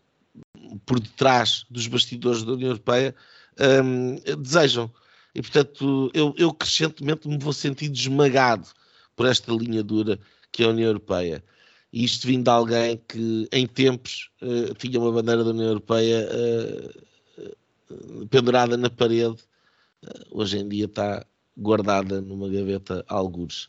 [0.85, 3.15] por detrás dos bastidores da União Europeia
[3.83, 4.91] um, desejam.
[5.33, 8.67] E, portanto, eu, eu crescentemente me vou sentir esmagado
[9.15, 10.19] por esta linha dura
[10.51, 11.43] que é a União Europeia.
[11.91, 16.27] E isto vindo de alguém que, em tempos, uh, tinha uma bandeira da União Europeia
[16.31, 19.38] uh, pendurada na parede,
[20.31, 21.25] hoje em dia está
[21.57, 23.67] guardada numa gaveta algures.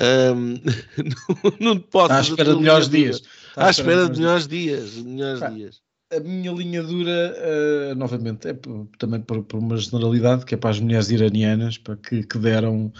[0.00, 0.54] Um,
[1.60, 2.12] não, não posso.
[2.12, 3.22] À espera de melhores dias.
[3.56, 4.96] À espera de melhores dias.
[4.96, 5.82] Melhores dias.
[6.10, 8.58] A minha linha dura, uh, novamente, é
[8.98, 12.90] também por, por, uma generalidade, que é para as mulheres iranianas, para que, que deram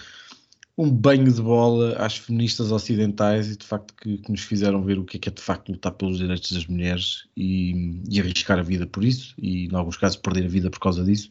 [0.78, 4.98] um banho de bola às feministas ocidentais e de facto que, que, nos fizeram ver
[4.98, 8.58] o que é que é de facto lutar pelos direitos das mulheres e, e arriscar
[8.58, 11.30] a vida por isso e em alguns casos perder a vida por causa disso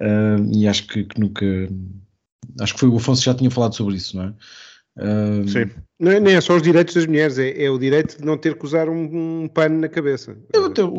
[0.00, 1.44] uh, e acho que, que, nunca
[2.60, 4.34] Acho que foi o Afonso já tinha falado sobre isso, não é?
[4.98, 5.48] Um...
[5.48, 5.70] Sim.
[5.98, 8.36] Não é, nem é só os direitos das mulheres, é, é o direito de não
[8.36, 10.36] ter que usar um, um pano na cabeça.
[10.52, 10.92] Eu, eu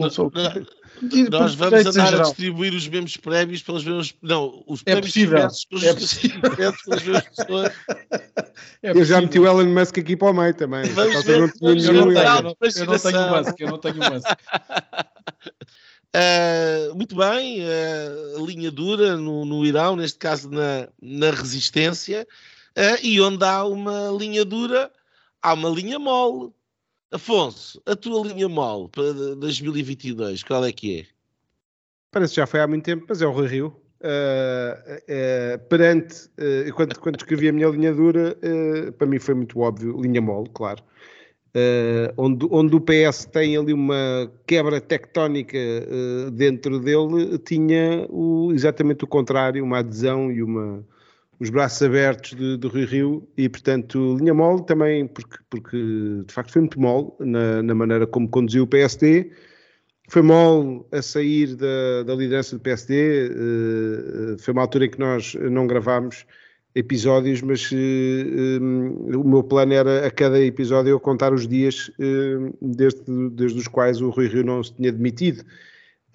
[1.29, 4.15] Nós vamos andar a distribuir os mesmos prémios pelos mesmos.
[4.21, 5.47] Não, os é prémios possível.
[5.69, 6.41] Pelos, é possível.
[6.51, 7.73] pelas mesmas pessoas.
[8.81, 10.83] É eu já meti o Elon Musk aqui para o meio também.
[10.91, 12.55] Vamos ver, não eu, não tenho, eu, não, eu não
[12.99, 14.27] tenho Musk, eu não tenho Musk.
[16.13, 22.27] Uh, muito bem, uh, linha dura no, no, Irão, neste caso na, na resistência,
[22.77, 24.91] uh, e onde há uma linha dura,
[25.41, 26.51] há uma linha mole.
[27.13, 31.05] Afonso, a tua linha mole para 2022, qual é que é?
[32.11, 33.75] Parece que já foi há muito tempo, mas é o Rui Rio.
[35.69, 36.29] perante,
[36.75, 38.37] quando, quando escrevi a minha linha dura,
[38.97, 40.83] para mim foi muito óbvio, linha mole, claro
[41.55, 48.51] Uh, onde, onde o PS tem ali uma quebra tectónica uh, dentro dele, tinha o,
[48.51, 50.83] exatamente o contrário, uma adesão e uma,
[51.43, 55.77] os braços abertos de, de Rui Rio e, portanto, linha mole também, porque, porque
[56.25, 59.29] de facto foi muito mole na, na maneira como conduziu o PSD,
[60.07, 64.89] foi mole a sair da, da liderança do PSD, uh, eh, foi uma altura em
[64.89, 66.25] que nós não gravámos
[66.75, 71.89] episódios, mas uh, um, o meu plano era a cada episódio eu contar os dias
[71.99, 73.01] uh, desde,
[73.31, 75.43] desde os quais o Rui Rio não se tinha demitido.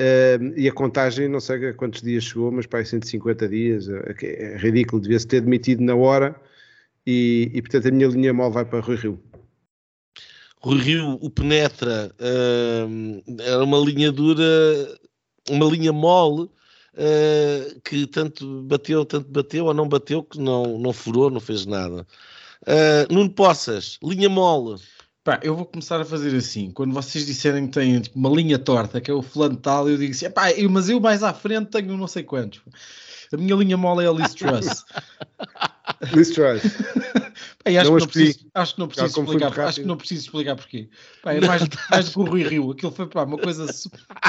[0.00, 4.14] Uh, e a contagem, não sei a quantos dias chegou, mas para 150 dias, é,
[4.22, 6.40] é ridículo, devia-se ter demitido na hora,
[7.04, 9.20] e, e, portanto a minha linha mal vai para Rui Rio.
[10.60, 12.14] Rui Rio o penetra,
[13.40, 14.44] era uma linha dura,
[15.50, 20.92] uma linha mole, uh, que tanto bateu, tanto bateu ou não bateu, que não, não
[20.92, 22.06] furou, não fez nada.
[22.62, 24.80] Uh, Nuno Poças, linha mole.
[25.24, 26.70] Pá, eu vou começar a fazer assim.
[26.70, 29.98] Quando vocês disserem que têm tipo, uma linha torta, que é o fulano tal, eu
[29.98, 32.62] digo assim, pá, eu, mas eu mais à frente tenho não sei quantos.
[33.32, 34.84] A minha linha mole é a Liz Truss.
[36.14, 36.62] Liz Truss.
[37.64, 39.96] Bem, acho, Não que não preciso, acho que não preciso Já explicar, acho que não
[39.96, 40.88] preciso explicar porquê.
[41.22, 42.70] Pá, é mais, mais do que o Rui Rio.
[42.70, 43.64] Aquilo foi pá, uma coisa,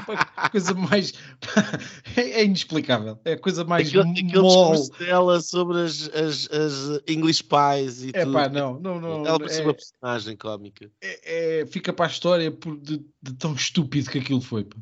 [0.07, 1.12] uma coisa mais.
[1.12, 1.79] pá,
[2.17, 3.19] é, é inexplicável.
[3.23, 4.77] É a coisa mais Aquele, aquele mole.
[4.79, 8.33] discurso dela sobre as, as, as English Pies e É tudo.
[8.33, 9.25] pá, não, não, não.
[9.25, 10.91] ela parecia é- uma personagem cómica.
[11.01, 14.65] é- é- fica para a história por, de, de tão estúpido que aquilo foi.
[14.65, 14.75] pá.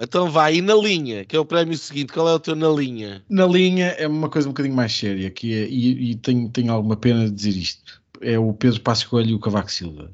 [0.00, 2.70] Então vai, e na linha, que é o prémio seguinte, qual é o teu na
[2.70, 3.22] linha?
[3.28, 6.72] Na linha é uma coisa um bocadinho mais séria que é, e, e tenho, tenho
[6.72, 8.00] alguma pena de dizer isto.
[8.22, 10.10] É o Pedro Passos Coelho e o Cavaco Silva.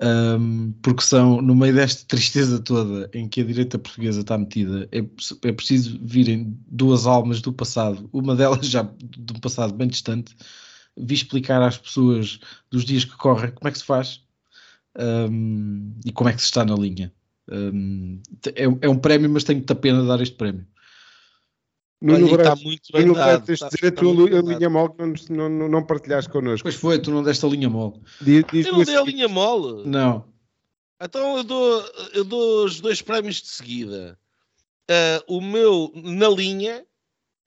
[0.00, 4.88] Ahm, porque são, no meio desta tristeza toda em que a direita portuguesa está metida,
[4.92, 9.88] é, é preciso virem duas almas do passado, uma delas já de um passado bem
[9.88, 10.36] distante,
[10.96, 12.38] vi explicar às pessoas
[12.70, 14.22] dos dias que correm como é que se faz
[14.96, 17.12] ahm, e como é que se está na linha.
[17.50, 18.20] Ahm,
[18.54, 20.66] é, é um prémio, mas tenho muita pena de dar este prémio.
[22.00, 23.26] Nuno Olha, e está Breves, muito bem Nuno dado.
[23.26, 25.86] Breves, tens está- de dizer a está tua a linha mole que não, não, não,
[25.86, 26.62] partilhaste connosco.
[26.62, 28.00] Pois foi, tu não deste a linha mole.
[28.20, 29.88] Diz, diz Eu não a dei a linha mole.
[29.88, 30.24] Não.
[31.00, 31.80] Então eu dou,
[32.14, 34.18] eu dou os dois prémios de seguida.
[34.90, 36.84] Ah, o meu na linha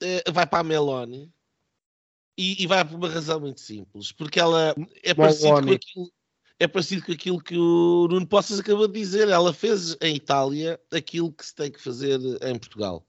[0.04, 1.32] ah, vai para a Meloni
[2.38, 6.12] e, e vai por uma razão muito simples, porque ela é parecido com aquilo,
[6.62, 9.28] é parecido com aquilo que o Nuno Poças acabou de dizer.
[9.28, 13.04] Ela fez em Itália aquilo que se tem que fazer em Portugal.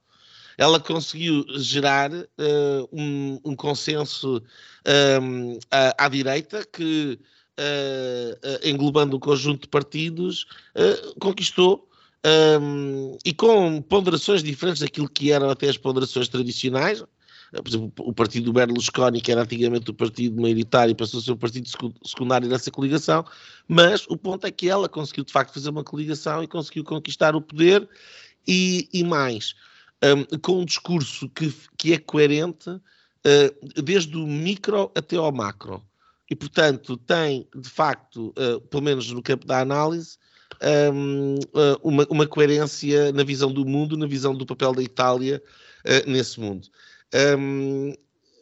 [0.57, 4.43] Ela conseguiu gerar ah, um, um consenso
[4.87, 7.19] ahm, à, à direita que
[7.59, 11.87] eh, englobando um conjunto de partidos, eh, conquistou
[12.25, 17.05] ehm, e com ponderações diferentes daquilo que eram até as ponderações tradicionais.
[17.53, 21.33] Por exemplo, o partido do Berlusconi, que era antigamente o partido maioritário, passou a ser
[21.33, 23.25] o partido secu- secundário dessa coligação,
[23.69, 27.37] mas o ponto é que ela conseguiu de facto fazer uma coligação e conseguiu conquistar
[27.37, 27.89] o poder
[28.49, 29.55] e, e mais,
[30.01, 32.71] ehm, com um discurso que, que é coerente
[33.25, 35.83] eh, desde o micro até ao macro
[36.33, 40.17] e, portanto, tem, de facto, uh, pelo menos no campo da análise,
[40.91, 45.43] um, uh, uma, uma coerência na visão do mundo, na visão do papel da Itália
[45.85, 46.69] uh, nesse mundo.
[47.39, 47.95] Um,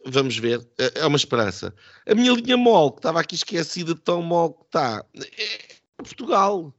[0.06, 1.74] vamos ver, uh, é uma esperança.
[2.06, 6.74] A minha linha mole, que estava aqui esquecida tão mole que está, é Portugal.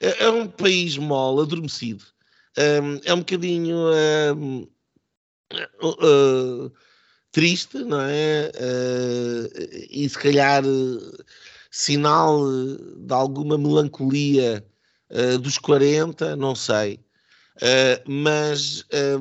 [0.00, 2.04] É, é um país mole, adormecido.
[2.58, 3.76] Um, é um bocadinho.
[4.36, 4.68] um,
[5.82, 6.72] uh,
[7.32, 8.52] triste, não é?
[8.54, 10.62] Eh, e se calhar
[11.70, 12.46] sinal
[12.96, 14.64] de alguma melancolia
[15.10, 17.00] eh, dos 40, não sei.
[18.06, 19.16] Mas eh,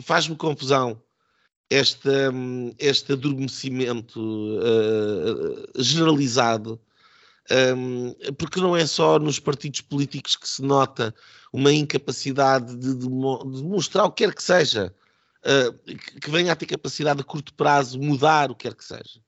[0.00, 1.02] faz-me confusão
[1.70, 4.20] este, hum, este adormecimento
[4.62, 6.80] eh, generalizado.
[7.76, 11.14] hum, porque não é só nos partidos políticos que se nota
[11.52, 14.94] uma incapacidade de, demo- de demonstrar o que quer que seja,
[15.44, 18.84] uh, que que venha a ter capacidade a curto prazo mudar o que quer que
[18.84, 19.20] seja.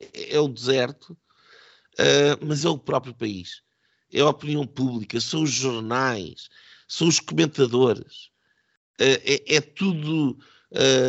[0.00, 1.10] É, é o deserto,
[1.98, 3.62] uh, mas é o próprio país.
[4.12, 6.48] É a opinião pública, são os jornais,
[6.88, 8.31] são os comentadores.
[9.00, 10.38] Uh, é, é tudo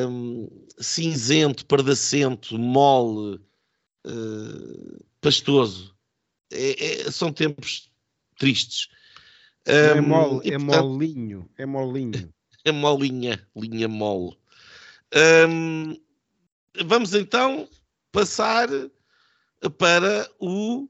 [0.09, 0.47] um,
[0.79, 3.39] cinzento, pardacento, mole,
[4.05, 5.95] uh, pastoso.
[6.51, 7.89] É- é- são tempos
[8.37, 8.87] tristes.
[9.65, 11.49] Não é Um, mole, e, é portanto, molinho.
[11.57, 12.11] É molinho.
[12.65, 14.37] é molinha, linha mole.
[15.49, 15.95] Hum,
[16.85, 17.69] vamos então
[18.11, 18.67] passar
[19.77, 20.89] para o.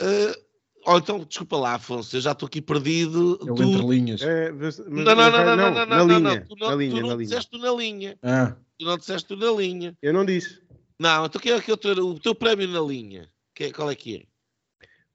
[0.00, 0.45] eh,
[0.86, 3.38] ou então, desculpa lá, Afonso, eu já estou aqui perdido.
[3.46, 4.22] É o Tu- entre linhas.
[4.22, 6.56] É, mas- mas- Não, não, não, vai- não, não, não, na não, linha, não, Tu
[6.58, 7.28] não, na linha, tu não na linha.
[7.28, 8.18] disseste na linha.
[8.22, 9.96] Ah, Tu não disseste na linha.
[10.02, 10.60] Eu não disse.
[10.98, 13.28] Não, então é que é o teu, o teu prémio na linha?
[13.54, 14.22] Que é- qual é que é?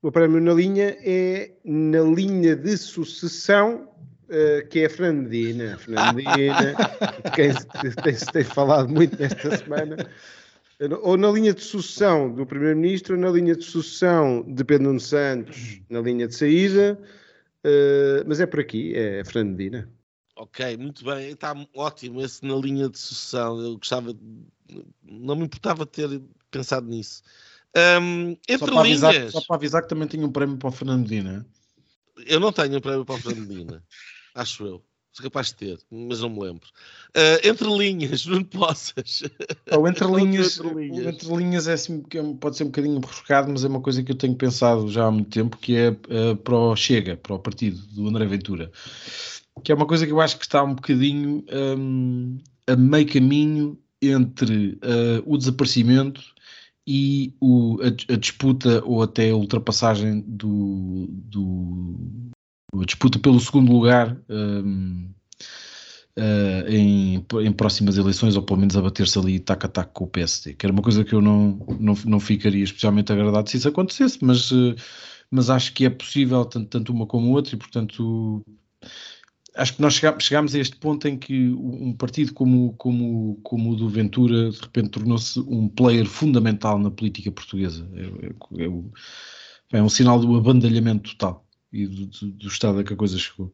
[0.02, 3.88] O prémio na linha é na linha de sucessão,
[4.30, 5.78] eh, que é a Fernandina.
[5.78, 6.74] Fernandina,
[7.24, 9.96] de quem se tem, se tem falado muito nesta semana.
[11.04, 15.00] Ou na linha de sucessão do Primeiro-Ministro, ou na linha de sucessão de Pedro Nuno
[15.00, 17.00] Santos, na linha de saída.
[17.63, 19.88] eh, mas é por aqui, é a Fernandina.
[20.36, 23.62] Ok, muito bem, está ótimo esse na linha de sucessão.
[23.62, 24.20] Eu gostava, de-
[25.04, 27.22] não me importava ter pensado nisso.
[27.76, 30.72] Só, entre para avisar, linhas, só para avisar que também tinha um prémio para o
[30.72, 31.46] Fernandina.
[32.26, 33.84] eu não tenho um prémio para a Fernandina,
[34.34, 34.84] acho eu.
[35.13, 36.67] Sou capaz de ter, mas não me lembro.
[37.13, 39.24] Ah, entre linhas, não possas.
[39.78, 41.06] O entre linhas, entre linhas?
[41.08, 44.02] entre linhas é assim, é um- pode ser um bocadinho rebuscado, mas é uma coisa
[44.02, 47.34] que eu tenho pensado já há muito tempo, que é eh, para o Chega, para
[47.36, 48.71] o partido do André Ventura.
[49.63, 51.43] Que é uma coisa que eu acho que está um bocadinho
[51.78, 56.22] hum, a meio caminho entre eh, o desaparecimento
[56.88, 61.95] e o- a, a disputa ou até a ultrapassagem do, do
[62.86, 65.11] disputa pelo segundo lugar hum,
[66.17, 70.05] uh, em, em próximas eleições, ou pelo menos a bater-se ali tac a tac com
[70.05, 73.57] o PSD, que era uma coisa que eu não, não, não ficaria especialmente agradado se
[73.57, 74.76] isso acontecesse, mas, uh,
[75.30, 78.43] mas acho que é possível tanto, tanto uma como outra, e portanto
[79.55, 83.76] acho que nós chegámos a este ponto em que um partido como, como, como o
[83.76, 87.86] do Ventura de repente tornou-se um player fundamental na política portuguesa.
[87.93, 92.84] É, é, é, é um sinal do abandalhamento total e do, do, do, estado a
[92.84, 93.51] que a coisa chegou.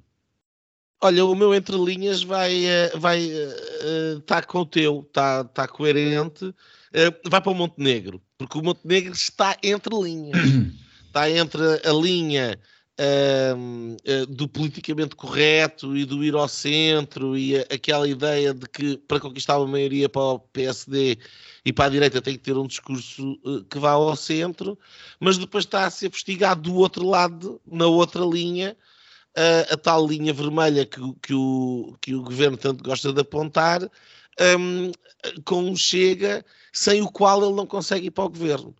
[1.02, 3.22] Olha, o meu entre linhas vai eh, vai
[4.18, 6.54] está eh, uh, com o teu, está tá coerente.
[7.30, 10.38] Vai para o Montenegro, porque o Montenegro está entre linhas.
[11.06, 12.60] está entre a linha
[13.00, 18.98] uh, do politicamente correto e do ir ao centro e a, aquela ideia de que
[18.98, 21.18] para conquistar uma maioria para o PSD
[21.64, 24.78] e para a direita tem que ter um discurso uh, que vá ao centro,
[25.20, 28.76] mas depois está a ser investigado do outro lado, na outra linha,
[29.38, 33.90] uh, a tal linha vermelha que, que, o, que o governo tanto gosta de apontar,
[34.40, 34.92] um,
[35.44, 38.76] com um chega sem o qual ele não consegue ir para o governo.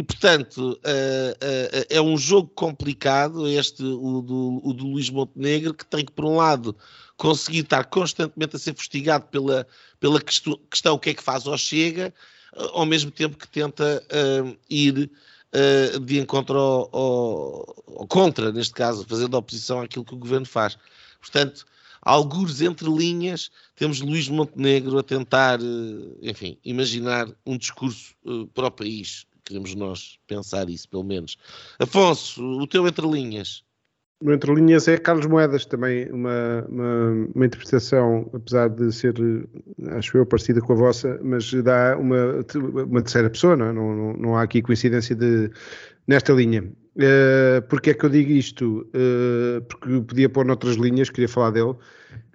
[0.00, 5.74] E, portanto, uh, uh, é um jogo complicado, este, o do, o do Luís Montenegro,
[5.74, 6.74] que tem que, por um lado,
[7.18, 9.66] conseguir estar constantemente a ser fustigado pela,
[10.00, 12.14] pela questão, o que é que faz ou chega,
[12.72, 14.02] ao mesmo tempo que tenta
[14.70, 15.10] ir
[16.02, 20.78] de encontro ao, ao, ao, contra, neste caso, fazendo oposição àquilo que o governo faz.
[21.20, 21.66] Portanto,
[22.00, 25.58] alguns entre linhas, temos Luís Montenegro a tentar,
[26.22, 28.14] enfim, imaginar um discurso
[28.54, 31.36] para o país queremos nós pensar isso, pelo menos.
[31.78, 33.64] Afonso, o teu entre linhas.
[34.22, 39.14] O entre linhas é Carlos Moedas, também uma, uma, uma, interpretação, apesar de ser,
[39.92, 42.44] acho eu, parecida com a vossa, mas dá uma,
[42.84, 43.72] uma terceira pessoa, não, é?
[43.72, 45.50] não, não, não há aqui coincidência de,
[46.06, 46.62] nesta linha.
[46.96, 48.86] Uh, porque é que eu digo isto?
[48.94, 51.74] Uh, porque podia pôr noutras linhas, queria falar dele.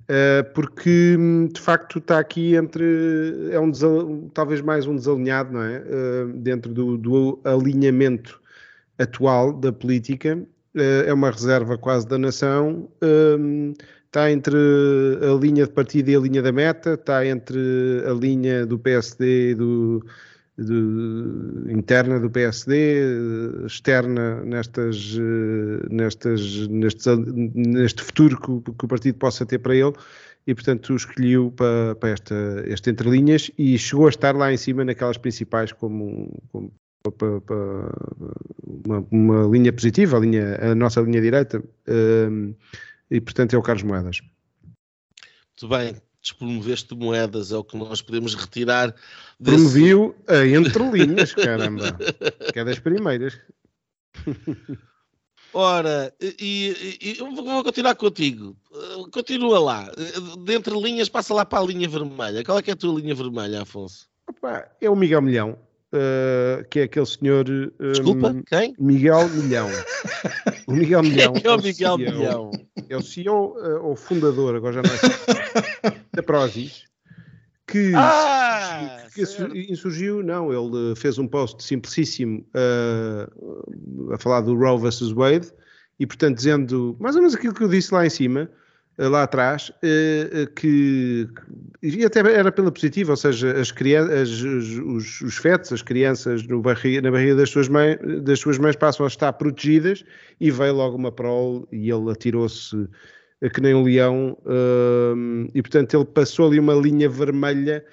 [0.06, 1.18] Uh, porque
[1.52, 3.72] de facto está aqui entre é um
[4.36, 5.80] talvez mais um desalinhado não é?
[5.80, 8.40] Uh, dentro do, do, alinhamento
[9.00, 10.38] atual da política.
[10.76, 12.88] Uh, é uma reserva quase da nação.
[14.06, 16.94] Está entre a linha de partida e a linha da meta.
[16.94, 17.58] Está entre
[18.08, 20.06] a linha do PSD e do
[20.58, 25.16] de, interna do PSD, externa nestas,
[25.90, 27.06] nestas, nestes,
[27.54, 29.94] neste futuro que, que, o partido possa ter para ele,
[30.48, 34.86] e portanto escolheu para, para esta, este entrelinhas e chegou a estar lá em cima
[34.86, 36.72] naquelas principais como, como
[37.12, 37.56] para, para
[38.64, 42.54] uma, uma, linha positiva, a, linha, a nossa linha direita, um,
[43.10, 44.22] e portanto é o Carlos Moedas.
[45.62, 45.96] Muito bem,
[46.26, 48.94] despromoveste moedas, é o que nós podemos retirar.
[49.40, 49.58] Desse...
[49.58, 51.98] Promoviu a entrelinhas, caramba,
[52.52, 53.40] que é das primeiras.
[55.54, 58.58] Ora, e, e, eu vou continuar contigo.
[59.14, 59.92] Continua lá.
[60.44, 62.44] De entre linhas, passa lá para a linha vermelha.
[62.44, 64.08] Qual é que é a tua linha vermelha, Afonso?
[64.28, 65.58] Opa, é o Miguel Milhão.
[65.94, 67.46] Uh, que é aquele senhor.
[67.50, 68.76] Um, Desculpa, quem?
[68.80, 69.70] Miguel Milhão.
[70.68, 71.34] O Miguel Milhão.
[71.34, 72.52] Quem é, o Miguel CEO, Milhão?
[72.90, 76.86] É o CEO uh, ou fundador, agora já não é da Prozis,
[77.68, 79.22] que, ah, que
[79.72, 85.52] insurgiu, não, ele fez um post simplicíssimo uh, a falar do Roe versus Wade
[86.00, 88.50] e, portanto, dizendo mais ou menos aquilo que eu disse lá em cima
[88.98, 91.28] eh, lá atrás, eh, eh, que
[91.84, 96.62] e até era pela positiva, ou seja, as crianças, os, os fetos, as crianças no
[96.62, 100.06] barriga, na barriga das suas, mães, das suas mães passam a estar protegidas
[100.40, 102.88] e veio logo uma prole e ele atirou-se
[103.54, 104.38] que nem um leão
[105.54, 107.84] e portanto ele passou ali uma linha vermelha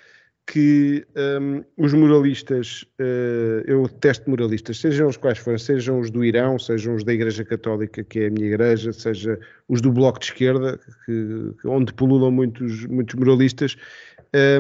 [0.46, 1.06] que
[1.40, 6.58] um, os moralistas, uh, eu detesto moralistas, sejam os quais forem, sejam os do Irão,
[6.58, 9.38] sejam os da Igreja Católica, que é a minha igreja, seja
[9.68, 13.76] os do Bloco de Esquerda, que, onde pululam muitos, muitos moralistas,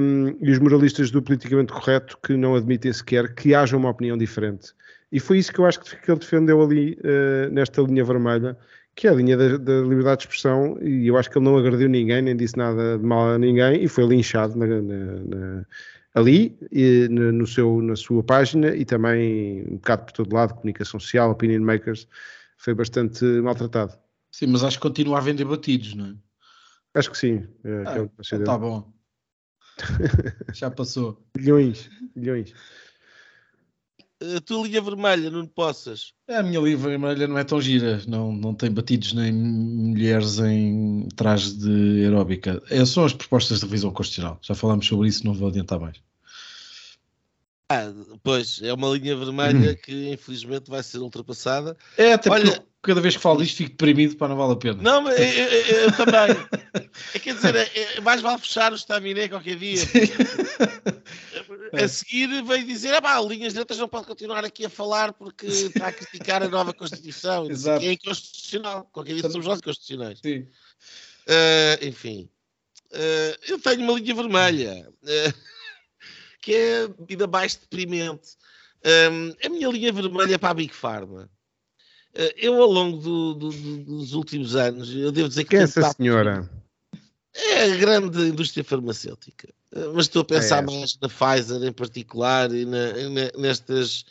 [0.00, 4.16] um, e os moralistas do politicamente correto, que não admitem sequer que haja uma opinião
[4.16, 4.72] diferente.
[5.10, 8.56] E foi isso que eu acho que ele defendeu ali, uh, nesta linha vermelha,
[8.94, 11.56] que é a linha da, da, liberdade de expressão, e eu acho que ele não
[11.56, 15.66] agrediu ninguém, nem disse nada de mal a ninguém, e foi linchado na, na, na,
[16.14, 21.00] ali, e, no seu, na sua página, e também um bocado por todo lado, comunicação
[21.00, 22.06] social, opinion makers,
[22.58, 23.96] foi bastante maltratado.
[24.30, 26.14] Sim, mas acho que continua a vender batidos, não é?
[26.94, 27.46] Acho que sim.
[27.64, 28.92] É, ah, que é tá bom.
[30.52, 31.24] Já passou.
[31.36, 32.54] milhões, milhões
[34.36, 36.12] a tua linha vermelha, não possas.
[36.28, 41.08] A minha linha vermelha não é tão gira, não, não tem batidos nem mulheres em
[41.16, 42.62] traje de aeróbica.
[42.70, 44.38] É, são as propostas de revisão constitucional.
[44.42, 45.96] Já falámos sobre isso, não vou adiantar mais.
[48.22, 51.76] pois, é uma linha vermelha que infelizmente vai ser ultrapassada.
[51.96, 54.56] É, até Olha- porque cada vez que falo isto fico deprimido para não vale a
[54.56, 54.82] pena.
[54.82, 56.36] Não, mas eu, eu- eu também.
[57.14, 59.82] É, quer dizer, é, é- mais vale fechar o estaminé qualquer dia.
[61.72, 65.46] A seguir veio dizer: ah, pá, linhas direitas não pode continuar aqui a falar porque
[65.46, 67.46] está a criticar a nova Constituição.
[67.48, 67.80] E Exato.
[67.80, 67.86] quê.
[67.86, 68.84] É inconstitucional.
[68.92, 70.18] Qualquer dia somos nós inconstitucionais.
[70.22, 70.46] Sim.
[71.26, 72.28] Ah, enfim,
[72.92, 75.34] Ah, eu tenho uma linha vermelha ah,
[76.42, 78.36] que é ainda mais deprimente.
[78.84, 81.30] Ahm, a minha linha vermelha é para a Big Pharma.
[82.36, 85.62] Eu, ao longo do- do- do- dos últimos anos, eu devo dizer que Quem é
[85.62, 86.50] essa senhora?
[87.32, 89.48] é a grande indústria farmacêutica.
[89.94, 94.04] Mas estou a pensar É mais na Pfizer em particular e na- na- nestas.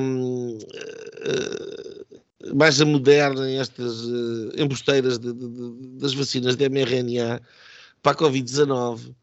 [0.00, 7.40] hum, uh, mais a moderna, estas uh, embusteiras de- de- de- das vacinas de mRNA
[8.02, 9.14] para a Covid-19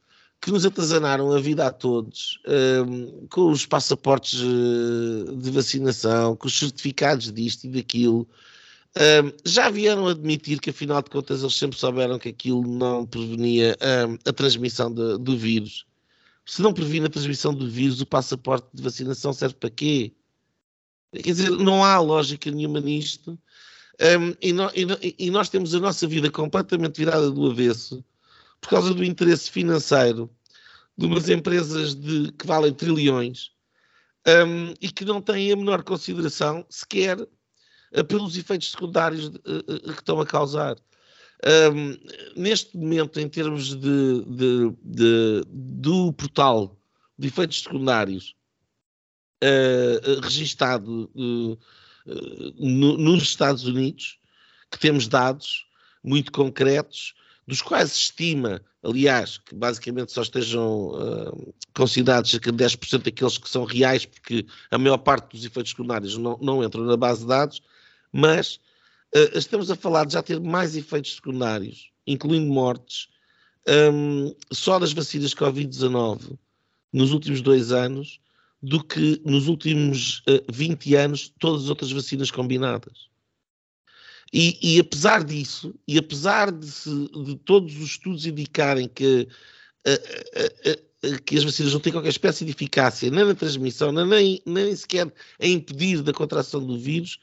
[0.41, 2.39] que nos atazanaram a vida a todos
[2.87, 8.27] hum, com os passaportes uh, de vacinação, com os certificados disto e daquilo.
[8.97, 13.77] Um, já vieram admitir que, afinal de contas, eles sempre souberam que aquilo não prevenia
[14.07, 15.85] um, a transmissão de- do vírus.
[16.45, 20.11] Se não previne a transmissão do vírus, o passaporte de vacinação serve para quê?
[21.13, 23.39] Quer dizer, não há lógica nenhuma nisto.
[24.01, 28.03] Um, e, no- e no- e nós temos a nossa vida completamente virada do avesso
[28.59, 30.29] por causa do interesse financeiro
[30.97, 33.51] de umas empresas de, que valem trilhões
[34.81, 37.17] e que não têm a menor consideração sequer
[38.07, 40.75] pelos efeitos secundários eh, eh, que estão a causar.
[41.43, 41.95] Ahm,
[42.35, 46.77] neste momento, em termos de, de- de- do portal
[47.17, 48.35] de efeitos secundários
[49.41, 51.57] eh, eh, registado eh,
[52.07, 54.19] eh, no- nos Estados Unidos,
[54.71, 55.65] que temos dados
[56.03, 57.13] muito concretos,
[57.47, 63.37] dos quais se estima, aliás, que basicamente só estejam ah, considerados cerca de 10% daqueles
[63.39, 67.21] que são reais, porque a maior parte dos efeitos secundários não, não entram na base
[67.21, 67.61] de dados,
[68.11, 68.59] mas
[69.13, 73.07] eh, estamos a falar de já ter mais efeitos secundários, incluindo mortes,
[73.93, 76.37] hum, só das vacinas Covid-19
[76.91, 78.19] nos últimos dois anos,
[78.61, 83.09] do que nos últimos eh, 20 anos todas as outras vacinas combinadas.
[84.31, 89.27] E, e apesar disso, e apesar de, se- de todos os estudos indicarem que,
[89.85, 90.51] eh,
[91.03, 94.75] eh, que as vacinas não têm qualquer espécie de eficácia, nem na transmissão, nem, nem
[94.75, 97.19] sequer a impedir da contração do vírus,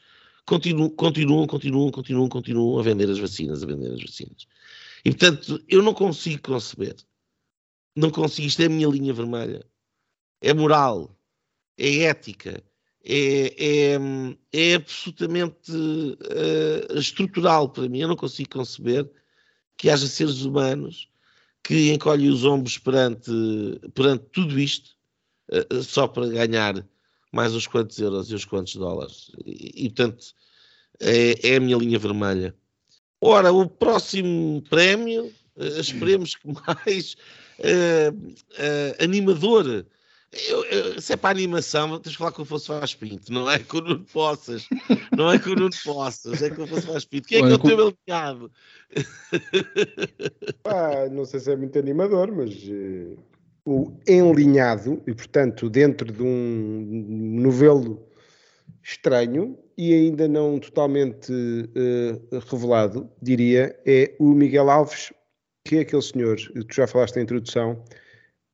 [0.46, 4.46] continuam, continuam, continuam, continuam, continuam a vender as vacinas, a vender as vacinas.
[5.04, 6.96] E portanto, eu não consigo conceber,
[7.94, 9.64] não consigo, isto é a minha linha vermelha,
[10.40, 11.16] é moral,
[11.76, 12.62] é ética,
[13.04, 13.98] é, é,
[14.52, 15.72] é absolutamente
[16.28, 18.00] eh, estrutural para mim.
[18.00, 19.08] Eu não consigo conceber
[19.76, 21.08] que haja seres humanos
[21.62, 23.30] que encolhem os ombros perante,
[23.94, 24.96] perante tudo isto
[25.52, 26.84] eh, só para ganhar
[27.36, 29.30] mais uns quantos euros e uns quantos dólares.
[29.44, 30.24] E, e, portanto,
[30.98, 32.54] é, é a minha linha vermelha.
[33.20, 37.14] Ora, o próximo prémio, eh, esperemos que mais
[37.58, 38.12] eh,
[38.58, 39.86] eh, animador.
[40.48, 43.50] Eu, eu- se é para animação, tens de falar com o Afonso Vaz Pinto, não
[43.50, 44.66] é com o Nuno Poças,
[45.16, 47.28] não é com o Nuno Poças, é com o Afonso Vaz Pinto.
[47.28, 48.50] Quem é que é o teu alinhado?
[50.62, 52.52] Pá, não sei se é muito animador, mas
[53.66, 58.06] o enlinhado, e portanto dentro de um novelo
[58.80, 65.12] estranho e ainda não totalmente eh, revelado, diria, é o Miguel Alves,
[65.64, 67.82] que é aquele senhor, tu já falaste na introdução,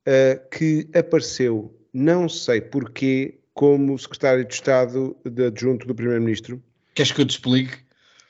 [0.05, 6.61] eh, que apareceu, não sei porquê, como secretário de Estado de adjunto do Primeiro-Ministro.
[6.95, 7.82] Queres que eu te explique?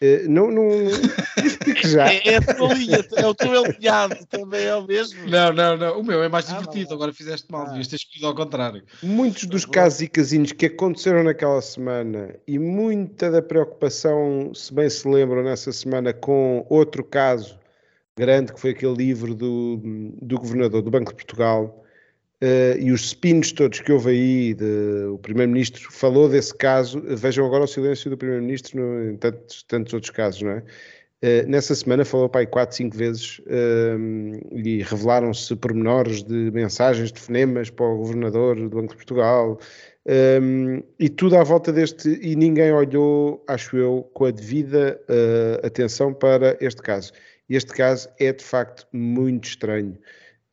[0.06, 0.68] Eh, não, não,
[1.86, 2.12] já.
[2.14, 5.30] É, é a tua linha, é o teu alinhado, também é o mesmo.
[5.30, 6.00] Não, não, não.
[6.02, 6.90] O meu é mais Ah, divertido.
[6.90, 6.96] não.
[6.98, 7.62] Agora fizeste mal.
[7.62, 7.70] Ah.
[7.70, 8.84] Devias ter escolhido ao contrário.
[9.02, 14.90] Muitos dos casos e casinhos que aconteceram naquela semana e muita da preocupação, se bem
[14.90, 17.58] se lembram, nessa semana com outro caso
[18.18, 19.80] grande, que foi aquele livro do,
[20.22, 21.83] do governador do Banco de Portugal,
[22.44, 27.46] eh, e os spins todos que houve aí, de- o Primeiro-Ministro falou desse caso, vejam
[27.46, 28.82] agora o silêncio do Primeiro-Ministro
[29.12, 30.64] em tantos, tantos outros casos, não é?
[31.22, 33.96] Eh, nessa semana falou aí quatro, cinco vezes eh,
[34.52, 39.58] e revelaram-se pormenores de mensagens, de fonemas para o governador do Banco de Portugal
[40.06, 40.40] eh,
[41.00, 46.14] e tudo à volta deste e ninguém olhou, acho eu, com a devida eh, atenção
[46.14, 47.14] para este caso.
[47.50, 49.98] Este caso é de facto muito estranho.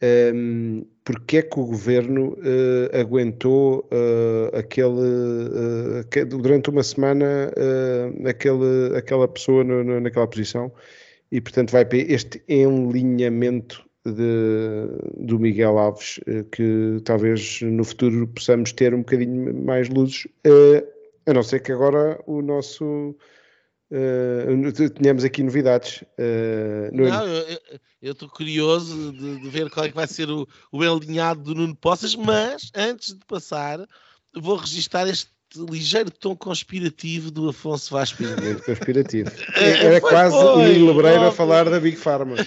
[0.03, 7.51] Um, porque é que o governo eh, aguentou eh, aquele, aque- durante uma semana
[8.27, 10.73] aquele, aquela pessoa no- no- naquela posição?
[11.33, 14.87] E portanto vai para este enlinhamento de,
[15.27, 20.83] do Miguel Alves, uh, que talvez no futuro possamos ter um bocadinho mais luzes, uh,
[21.27, 23.15] a não ser que agora o nosso
[23.91, 26.05] uh, tenhamos aqui novidades.
[26.93, 27.27] não,
[28.03, 31.55] eu estou curioso de, de, ver qual é que vai ser o, o alinhado do
[31.55, 33.79] Nuno Poças, mas antes de passar,
[34.35, 38.41] vou registar este ligeiro tom conspirativo do Afonso Vaz Pinto.
[38.41, 39.31] Muito conspirativo.
[39.57, 42.37] É, Era foi, quase o Nilo Lebreiro a falar da Big Pharma.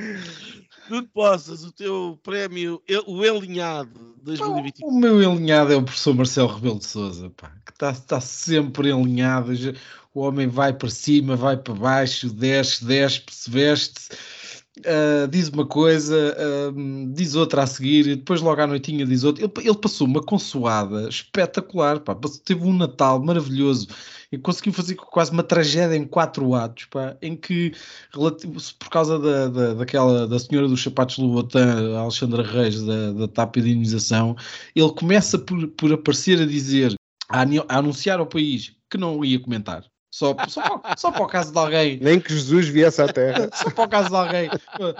[0.90, 4.88] Nuno Poças, o teu prémio, o Elinhado 2021.
[4.88, 8.90] O meu Elinhado é o professor Marcelo Rebelo de Souza, pá, que está tá sempre
[8.90, 9.52] alinhado.
[10.12, 14.08] O homem vai para cima, vai para baixo, desce, desce, se veste
[14.80, 19.24] Uh, diz uma coisa, uh, diz outra a seguir, e depois logo à noitinha diz
[19.24, 19.44] outra.
[19.44, 22.16] Ele, ele passou uma consoada espetacular, pá.
[22.44, 23.88] teve um Natal maravilhoso
[24.32, 27.72] e conseguiu fazer quase uma tragédia em quatro atos, pá, em que,
[28.12, 31.58] por causa da, da, daquela, da senhora dos sapatos Louboutin,
[31.98, 34.36] Alexandra Reis, da, da TAP de indenização,
[34.74, 36.94] ele começa por, por aparecer a dizer,
[37.28, 39.84] a, a anunciar ao país que não ia comentar.
[40.10, 41.98] Só, só, só para o caso de alguém.
[42.02, 43.48] Nem que Jesus viesse à Terra.
[43.54, 44.50] só para o caso de alguém.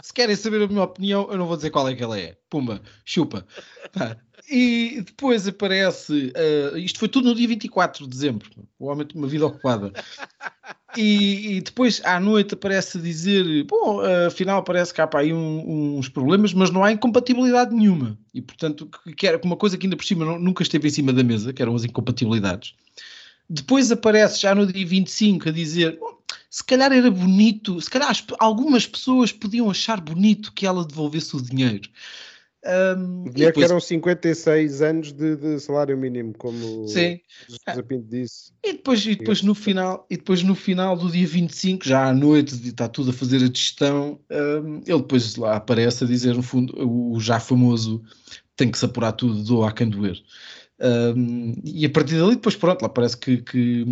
[0.03, 2.37] Se querem saber a minha opinião, eu não vou dizer qual é que ela é.
[2.49, 3.45] Pumba, chupa.
[4.49, 6.33] E depois aparece.
[6.37, 8.51] Uh, isto foi tudo no dia 24 de dezembro.
[8.79, 9.93] O homem tem uma vida ocupada.
[10.97, 15.99] E, e, depois à noite aparece dizer: Bom, afinal parece que há para aí um,
[15.99, 18.19] uns problemas, mas não há incompatibilidade nenhuma.
[18.35, 21.23] E portanto, que era uma coisa que ainda por cima nunca esteve em cima da
[21.23, 22.75] mesa, que eram as incompatibilidades.
[23.53, 25.98] Depois aparece já no dia 25 a dizer
[26.48, 31.42] se calhar era bonito, se calhar algumas pessoas podiam achar bonito que ela devolvesse o
[31.42, 31.88] dinheiro.
[32.62, 33.55] Um, e depois...
[33.55, 37.18] que eram 56 anos de, de, salário mínimo, como Sim.
[37.48, 38.53] José Pinto disse.
[38.62, 42.12] E depois, e depois no final, e depois no final do dia 25, já à
[42.12, 46.42] noite, está tudo a fazer a gestão, um, ele depois lá aparece a dizer, no
[46.42, 48.03] fundo, o já famoso
[48.57, 50.22] tem que se apurar tudo, do a doer.
[50.83, 53.85] Um, e a partir dali, depois pronto, lá parece que, que,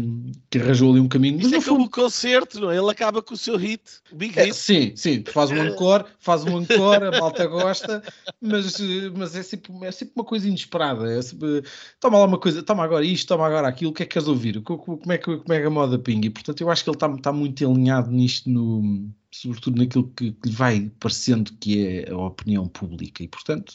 [0.49, 1.39] que arranjou ali um caminho.
[1.39, 1.76] Isso é fundo...
[1.76, 2.78] como o concerto, não é?
[2.78, 4.57] Ele acaba com o seu hit, o big é, hit.
[4.57, 8.03] Sim, sim, faz um encore, faz um encore, a malta gosta,
[8.41, 8.78] mas,
[9.14, 11.12] mas é, sempre, é sempre uma coisa inesperada.
[11.12, 11.62] É sempre,
[12.01, 14.26] toma lá uma coisa, toma agora isto, toma agora aquilo, o que é que queres
[14.26, 14.62] ouvir?
[14.62, 16.26] Como é que, como é que a moda pinga?
[16.26, 20.32] E portanto, eu acho que ele está, está muito alinhado nisto, no, sobretudo naquilo que,
[20.32, 23.22] que lhe vai parecendo que é a opinião pública.
[23.22, 23.74] E portanto,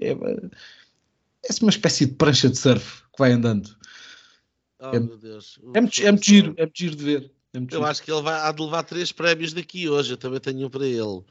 [0.00, 0.16] é
[1.48, 3.68] é uma espécie de prancha de surf que vai andando.
[4.80, 5.58] Oh, é, meu Deus.
[5.74, 7.30] É muito, é muito giro, é muito giro de ver.
[7.54, 7.84] É eu giro.
[7.84, 10.70] acho que ele vai, há de levar três prémios daqui hoje, eu também tenho um
[10.70, 11.22] para ele.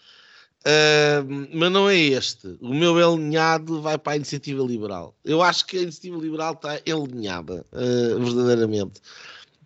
[0.66, 1.22] Uh,
[1.54, 2.58] mas não é este.
[2.60, 5.16] O meu alinhado vai para a iniciativa liberal.
[5.24, 9.00] Eu acho que a iniciativa liberal está alinhada, uh, verdadeiramente,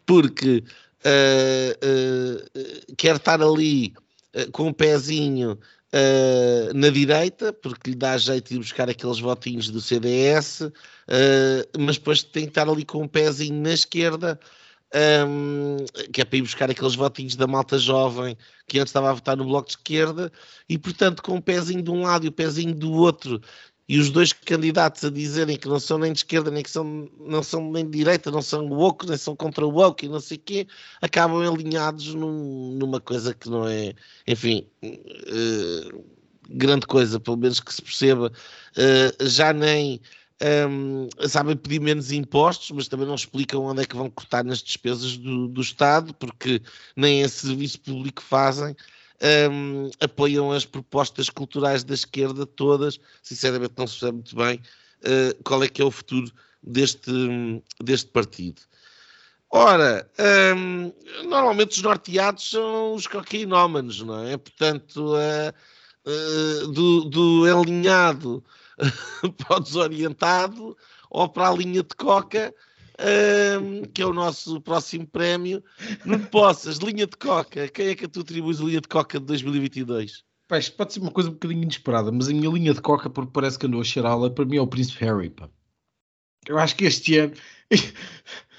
[0.05, 0.61] porque
[1.05, 3.93] uh, quer estar ali
[4.51, 5.57] com um pezinho
[5.93, 10.71] uh, na direita, porque lhe dá jeito de buscar aqueles votinhos do CDS, uh,
[11.79, 14.39] mas depois tem que estar ali com um pezinho na esquerda,
[15.27, 15.77] um,
[16.11, 18.35] que é para ir buscar aqueles votinhos da malta jovem
[18.67, 20.31] que antes estava a votar no Bloco de Esquerda,
[20.67, 23.41] e portanto com um pezinho de um lado e o um pezinho do outro,
[23.89, 27.09] e os dois candidatos a dizerem que não são nem de esquerda, nem que são,
[27.19, 30.37] não são nem de direita, não são woke, nem são contra woke e não sei
[30.37, 30.67] o quê,
[31.01, 33.95] acabam alinhados num, numa coisa que não é,
[34.27, 36.05] enfim, uh,
[36.51, 39.99] grande coisa, pelo menos que se perceba, uh, já nem
[40.69, 44.43] um, ehm, sabem pedir menos impostos, mas também não explicam onde é que vão cortar
[44.43, 46.61] nas despesas do, do Estado, porque
[46.95, 48.75] nem esse serviço público fazem
[49.51, 52.99] um, apoiam as propostas culturais da esquerda todas.
[53.21, 56.31] Sinceramente, não se sabe muito bem uh, qual é que é o futuro
[56.63, 57.11] deste,
[57.81, 58.61] deste partido.
[59.51, 60.09] Ora,
[60.55, 60.93] um,
[61.27, 64.37] normalmente os norteados são os cocainómanos, não é?
[64.37, 65.53] Portanto, uh,
[66.05, 68.43] uh, do, do alinhado
[69.37, 70.77] para o desorientado
[71.09, 72.53] ou para a linha de coca,
[72.99, 75.63] um, que é o nosso próximo prémio.
[76.05, 77.67] Não possas, linha de coca.
[77.67, 80.23] Quem é que tu atribuis a linha de coca de 2022?
[80.47, 83.31] Pá, pode ser uma coisa um bocadinho inesperada, mas a minha linha de coca, porque
[83.31, 85.29] parece que andou a cheirá-la, para mim é o Príncipe Harry.
[85.29, 85.49] Pá.
[86.47, 87.33] Eu acho que este ano.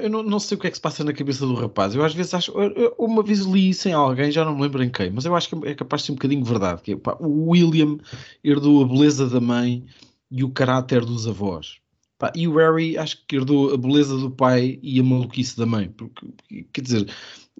[0.00, 1.94] Eu não, não, sei o que é que se passa na cabeça do rapaz.
[1.94, 2.52] Eu às vezes acho.
[2.96, 5.50] Uma vez li isso em alguém, já não me lembro em quem, mas eu acho
[5.50, 6.80] que é capaz de ser um bocadinho verdade.
[6.80, 7.98] Que, é, pá, o William
[8.42, 9.84] herdou a beleza da mãe
[10.30, 11.83] e o caráter dos avós.
[12.24, 15.66] Pá, e o Harry acho que herdou a beleza do pai e a maluquice da
[15.66, 15.90] mãe.
[15.90, 17.14] Porque, quer dizer,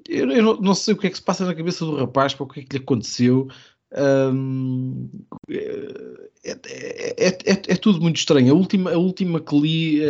[0.08, 2.44] eu, eu não, sei o que é que se passa na cabeça do rapaz, para
[2.44, 3.46] o que é que lhe aconteceu.
[3.94, 5.06] Um,
[5.50, 8.54] é, é, é, é, tudo muito estranho.
[8.54, 10.00] A última, a última que li,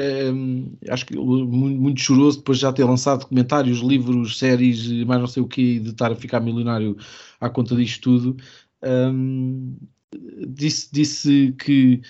[0.89, 5.27] acho que muito, muito choroso depois de já ter lançado documentários, livros, séries, mais não
[5.27, 6.97] sei o que, de estar a ficar milionário
[7.41, 8.37] à conta disto tudo.
[8.85, 9.77] Um,
[10.47, 12.03] disse, disse que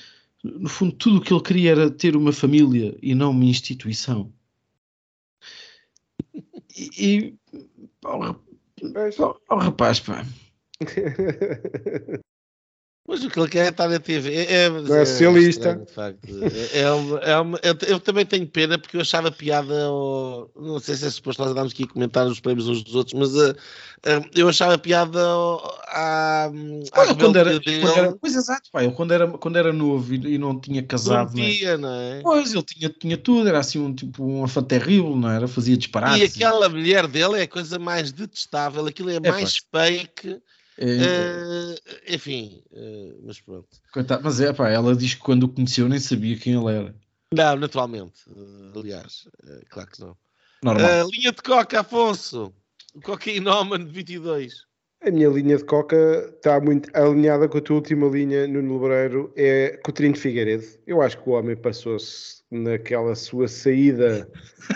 [0.44, 4.30] no fundo tudo o que ele queria era ter uma família e não uma instituição.
[6.76, 7.34] E, e
[8.04, 8.36] oh,
[9.48, 10.24] oh, rapaz, pá.
[13.06, 14.34] Mas o que ele quer é estar na TV.
[14.34, 15.78] É, é, não é, é socialista.
[16.72, 19.84] É, é, uma, é uma, eu também tenho pena porque eu achava piada.
[19.84, 22.94] Ao, não sei se é suposto nós andarmos aqui a comentar os prémios uns dos
[22.94, 25.20] outros, mas uh, uh, eu achava piada
[25.88, 26.46] à.
[26.46, 26.50] à
[27.14, 28.90] quando era, quando era, Pois exato, pai.
[28.90, 31.36] quando era, quando era novo e, e não tinha casado.
[31.36, 32.20] Não tinha, não é?
[32.22, 35.46] Pois ele tinha, tinha tudo, era assim um tipo um afã terrível, não era?
[35.46, 36.20] Fazia disparates.
[36.20, 40.40] E aquela mulher dele é a coisa mais detestável, aquilo é, mais fake
[40.78, 41.74] Uh,
[42.08, 43.68] enfim, uh, mas pronto.
[43.92, 46.94] Coitado, mas é pá, ela diz que quando o conheceu nem sabia quem ele era.
[47.32, 48.28] Não, naturalmente.
[48.28, 49.28] Uh, aliás,
[49.70, 50.16] claro que não.
[50.62, 51.08] Normal.
[51.10, 52.52] linha de coca, Afonso.
[52.94, 54.64] O cocainómano de 22.
[55.02, 59.32] A minha linha de coca está muito alinhada com a tua última linha, no Lebreiro,
[59.36, 60.64] é Coutinho de Figueiredo.
[60.86, 64.26] Eu acho que o homem passou-se naquela sua saída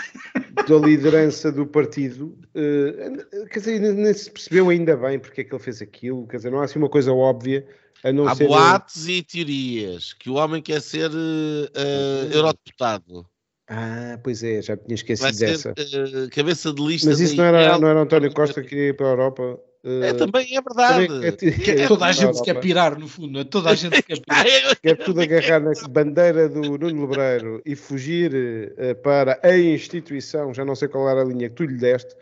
[0.67, 5.53] da liderança do partido, uh, quer dizer, nem se percebeu ainda bem porque é que
[5.53, 7.67] ele fez aquilo, quer dizer, não há assim uma coisa óbvia.
[8.03, 13.25] A não há ser boatos e teorias que o homem quer ser uh, eurodeputado.
[13.67, 15.71] Ah, pois é, já tinha esquecido ser, dessa.
[15.71, 17.09] Uh, cabeça de lista.
[17.09, 19.59] Mas isso não era, não era António Costa que queria ir para a Europa?
[19.83, 21.07] É, também é verdade.
[21.07, 23.39] Também é, é, toda a gente quer pirar, no fundo.
[23.39, 24.45] É toda a gente quer pirar.
[24.81, 30.53] quer tudo agarrar na bandeira do Nuno Lebreiro e fugir uh, para a instituição.
[30.53, 32.13] Já não sei qual era a linha que tu lhe deste,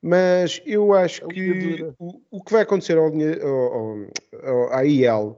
[0.00, 4.06] mas eu acho que o, o, que vai acontecer ao, ao,
[4.42, 5.36] ao, à IEL.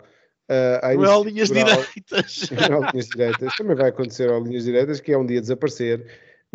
[0.49, 2.49] Uh, não é ao linhas direitas.
[2.71, 3.57] Não é linhas direitas.
[3.57, 6.07] Também vai acontecer ao linhas direitas, que é um dia desaparecer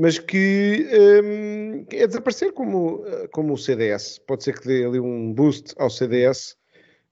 [0.02, 0.88] mas que
[1.24, 4.20] um, é desaparecer como, como o CDS.
[4.26, 6.58] Pode ser que dê ali um boost ao CDS.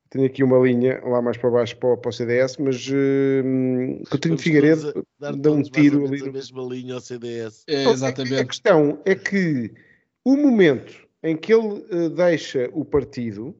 [0.09, 4.35] Tenho aqui uma linha lá mais para baixo para, para o CDS, mas um, Coutinho
[4.37, 6.27] de Figueiredo dá um tiro ali.
[6.27, 7.63] A mesma linha ao CDS.
[7.67, 8.37] É, exatamente.
[8.37, 9.71] A questão é que
[10.25, 13.55] o momento em que ele uh, deixa o partido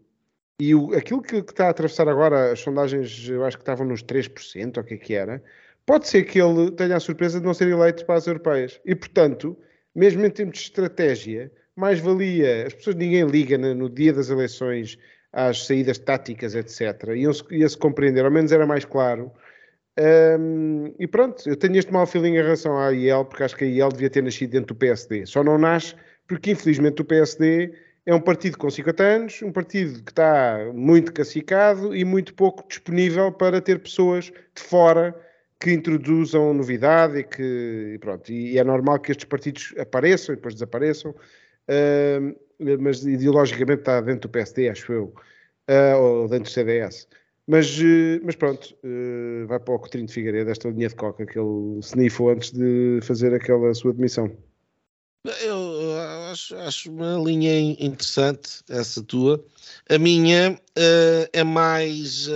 [0.60, 3.86] e o, aquilo que, que, está a atravessar agora, as sondagens eu acho que estavam
[3.86, 5.44] nos 3%, ou o que é que era,
[5.90, 8.80] pode ser que ele tenha a surpresa de não ser eleito para as europeias.
[8.86, 9.58] E, portanto,
[9.96, 15.00] mesmo em termos de estratégia, mais valia, as pessoas, ninguém liga no, dia das eleições
[15.34, 17.16] às saídas táticas, etc.
[17.16, 19.32] Iam-se ia-se compreender, ao menos era mais claro.
[20.40, 23.64] Um, e pronto, eu tenho este mau feeling em relação à IEL, porque acho que
[23.64, 25.26] a IEL devia ter nascido dentro do PSD.
[25.26, 25.96] Só não nasce
[26.28, 27.74] porque, infelizmente, o PSD
[28.06, 32.64] é um partido com 50 anos, um partido que está muito cacicado e muito pouco
[32.68, 35.16] disponível para ter pessoas de fora
[35.60, 40.54] que introduzam novidade e que pronto, e é normal que estes partidos apareçam e depois
[40.54, 45.14] desapareçam, uh, mas ideologicamente está dentro do PSD, acho eu,
[45.70, 47.08] uh, ou dentro do CDS.
[47.46, 51.26] Mas, uh, mas pronto, eh, vai para o Coutinho de Figueiredo, esta linha de coca
[51.26, 54.32] que ele snifou antes de fazer aquela sua demissão.
[55.42, 55.98] Eu
[56.32, 59.44] acho, acho uma linha interessante, essa tua.
[59.90, 62.30] A minha eh, é mais.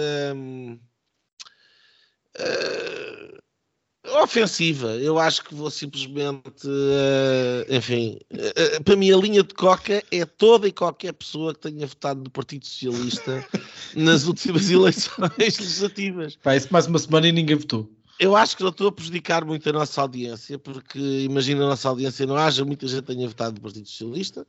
[2.39, 4.95] Uh, ofensiva.
[4.95, 10.25] Eu acho que vou simplesmente, uh, enfim, uh, para mim a linha de coca é
[10.25, 13.45] toda e qualquer pessoa que tenha votado no Partido Socialista
[13.95, 16.37] nas últimas eleições legislativas.
[16.41, 17.89] Parece mais uma semana e ninguém votou.
[18.19, 21.89] Eu acho que não estou a prejudicar muito a nossa audiência, porque imagina a nossa
[21.89, 24.45] audiência não haja muita gente que tenha votado no Partido Socialista.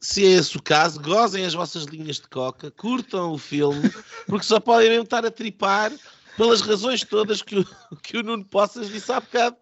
[0.00, 3.90] Se é esse o caso, gozem as vossas linhas de coca, curtam o filme,
[4.26, 5.92] porque só podem mesmo estar a tripar
[6.38, 7.64] pelas razões todas que o,
[8.02, 9.56] que o Nuno Poças disse há bocado.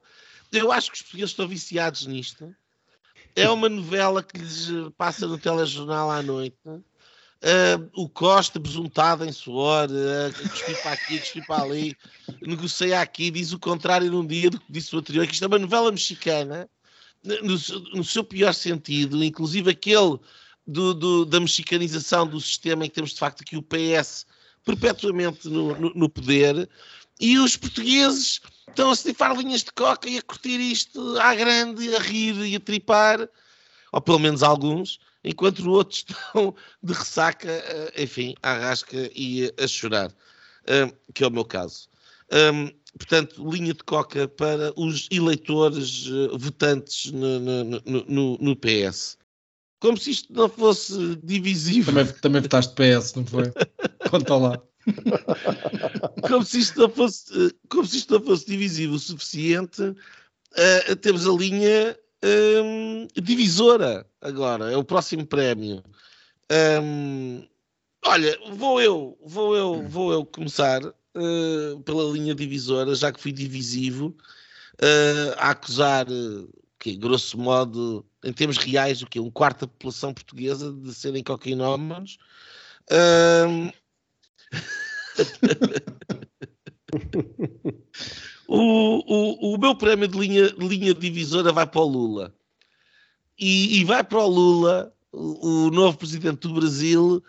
[0.53, 2.55] Eu acho que os portugueses estão viciados nisto.
[3.35, 6.57] É uma novela que lhes passa no telejornal à noite.
[6.67, 11.97] Uh, o Costa besuntado em suor, uh, cuspir para aqui, cuspir para ali,
[12.41, 15.47] negocia aqui, diz o contrário num dia do que disse o anterior, que isto é
[15.47, 16.69] uma novela mexicana,
[17.23, 17.59] no,
[17.95, 20.19] no seu pior sentido, inclusive aquele
[20.67, 24.25] do, do, da mexicanização do sistema em que temos de facto aqui o PS
[24.67, 26.69] perpetuamente no, no, no poder
[27.19, 31.95] e os portugueses estão a snifar linhas de coca e a curtir isto à grande,
[31.95, 33.27] a rir e a tripar,
[33.93, 39.67] ou pelo menos alguns, enquanto outros estão de ressaca, eh, enfim, à rasca e a
[39.67, 40.13] chorar,
[40.67, 41.89] eh, que é o meu caso.
[42.31, 49.17] Um, portanto, linha de coca para os eleitores uh, votantes no, no, no, no, PS.
[49.79, 51.93] como se isto não fosse divisivo.
[51.93, 53.45] Também, também votaste PS, não foi?
[54.19, 54.63] Conta lá.
[56.29, 61.27] como se isto não fosse, como se isto não fosse divisivo o suficiente, uh, temos
[61.27, 65.83] a linha um, divisora agora, é o próximo prémio.
[66.83, 67.47] Um,
[68.05, 73.33] olha, vou eu, vou eu, vou eu começar uh, pela linha divisora, já que fui
[73.33, 74.17] divisivo,
[74.81, 76.07] uh, a acusar,
[76.79, 81.23] que grosso modo, em termos reais, o que um quarto da população portuguesa de serem
[81.23, 82.19] cocainómanos.
[82.91, 83.71] Um,
[88.49, 92.35] o, o, o meu prémio de linha, linha divisora vai para o Lula.
[93.39, 97.23] E, e vai para o Lula, o, o, novo presidente do Brasil,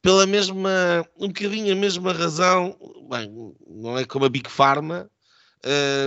[0.00, 2.76] pela mesma, um bocadinho a mesma razão,
[3.10, 5.10] bem, não é como a Big Pharma,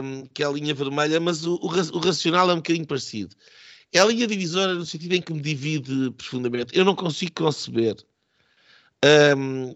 [0.03, 3.36] um, que é a linha vermelha, mas o, o, o racional é um bocadinho parecido.
[3.91, 6.76] É a linha divisora no sentido em que me divide profundamente.
[6.76, 7.95] Eu não consigo conceber.
[9.38, 9.76] Um,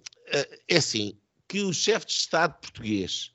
[0.67, 1.17] é assim,
[1.47, 3.31] que o chefe de Estado português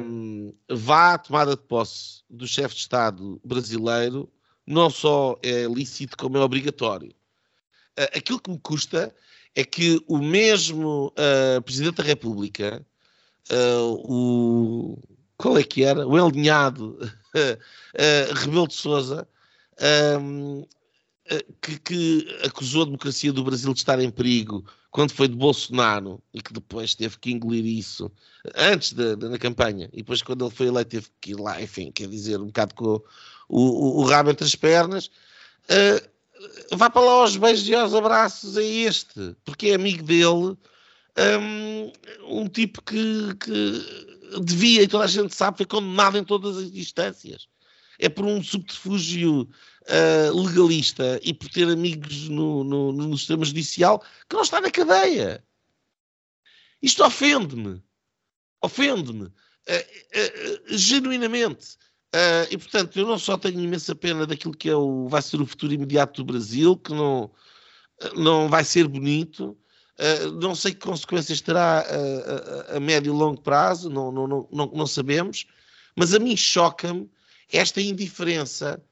[0.00, 4.30] um, vá à tomada de posse do chefe de Estado brasileiro
[4.66, 7.10] não só é lícito, como é obrigatório.
[7.98, 9.14] Uh, aquilo que me custa
[9.54, 12.84] é que o mesmo uh, Presidente da República,
[13.50, 14.98] uh, o.
[15.38, 16.06] Qual é que era?
[16.06, 16.98] O Elinhado
[18.34, 19.28] Rebelo de Souza,
[20.18, 20.66] um,
[21.60, 26.22] que, que, acusou a democracia do Brasil de estar em perigo quando foi de Bolsonaro
[26.32, 28.10] e que depois teve que engolir isso
[28.54, 31.90] antes da, da campanha e depois quando ele foi eleito teve que ir lá, enfim,
[31.90, 33.02] quer dizer, um bocado com
[33.48, 35.10] o, o, o rabo entre as pernas.
[35.64, 36.16] Uh,
[36.76, 40.56] vá para lá aos beijos e aos abraços a este, porque é amigo dele,
[41.18, 41.92] um,
[42.28, 46.64] um tipo que, que devia, e toda a gente sabe, foi condenado em todas as
[46.64, 47.48] instâncias.
[47.98, 49.48] É por um subterfúgio
[49.86, 54.70] uh, legalista e por ter amigos no, no, no sistema judicial que não está na
[54.70, 55.42] cadeia.
[56.82, 57.82] Isto ofende-me.
[58.62, 59.24] Ofende-me.
[59.24, 59.32] Uh,
[60.68, 61.76] uh, genuinamente.
[62.50, 65.46] e portanto, eu não só tenho imensa pena daquilo que é o, vai ser o
[65.46, 67.30] futuro imediato do Brasil, que não,
[68.14, 69.56] não vai ser bonito.
[70.40, 74.66] não sei que consequências terá a, a, a médio e longo prazo, não, não, não,
[74.72, 75.46] não sabemos,
[75.94, 77.10] mas a mim choca-me
[77.52, 78.82] esta indiferença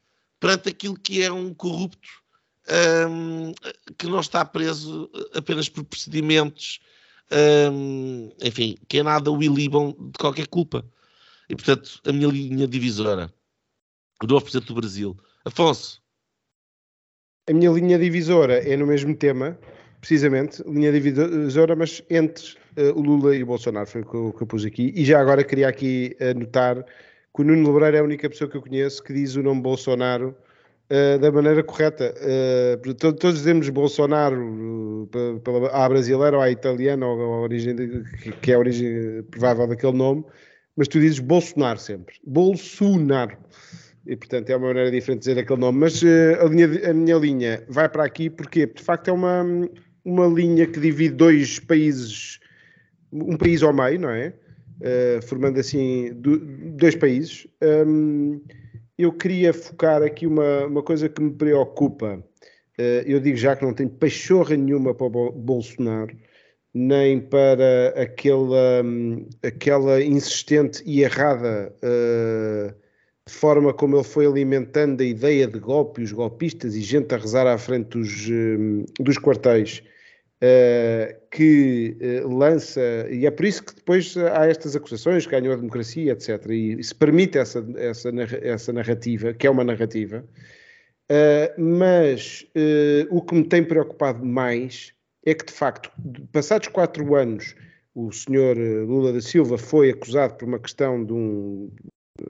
[0.40, 2.24] perante aquilo que é um corrupto
[3.08, 3.52] um,
[3.98, 6.80] que não está preso apenas por procedimentos,
[7.72, 10.84] um, enfim, que é nada o ilibam de qualquer culpa.
[11.48, 13.32] E, portanto, a minha linha divisora,
[14.22, 15.16] o novo Presidente do Brasil.
[15.44, 16.02] Afonso.
[17.48, 19.58] A minha linha divisora é no mesmo tema,
[20.00, 24.32] precisamente, linha divisora, mas entre uh, o Lula e o Bolsonaro, foi o que eu,
[24.32, 24.92] que eu pus aqui.
[24.96, 26.82] E já agora queria aqui anotar
[27.34, 29.60] que o Nuno Lebreiro é a única pessoa que eu conheço que diz o nome
[29.60, 30.36] Bolsonaro
[30.88, 32.14] uh, da maneira correta.
[32.16, 35.08] Uh, todos, todos dizemos Bolsonaro
[35.42, 38.04] pela, à brasileira ou à italiana, ou a origem de,
[38.40, 40.24] que é a origem provável daquele nome,
[40.76, 42.14] mas tu dizes Bolsonaro sempre.
[42.24, 43.36] Bolsonaro.
[44.06, 45.78] E, portanto, é uma maneira diferente de dizer aquele nome.
[45.78, 49.42] Mas a, linha, a minha linha vai para aqui porque, de facto, é uma,
[50.04, 52.38] uma linha que divide dois países,
[53.10, 54.34] um país ao meio, não é?
[54.80, 57.46] Uh, formando assim do, dois países.
[57.62, 58.40] Um,
[58.98, 62.22] eu queria focar aqui uma, uma coisa que me preocupa.
[62.78, 66.16] Uh, eu digo já que não tenho pachorra nenhuma para o Bolsonaro,
[66.72, 68.82] nem para aquela,
[69.42, 72.74] aquela insistente e errada uh,
[73.26, 77.46] forma como ele foi alimentando a ideia de golpe, os golpistas e gente a rezar
[77.46, 79.82] à frente dos, um, dos quartéis
[81.30, 82.80] que uh, lança,
[83.10, 86.46] e é por isso que depois há estas acusações, ganhou a democracia, etc.
[86.50, 88.10] E, se permite essa, essa,
[88.42, 90.24] essa narrativa, que é uma narrativa,
[91.10, 92.46] uh, mas
[93.10, 94.92] o que me tem preocupado mais
[95.24, 95.90] é que, de facto,
[96.32, 97.54] passados quatro anos,
[97.94, 101.70] o senhor Lula da Silva foi acusado por uma questão de um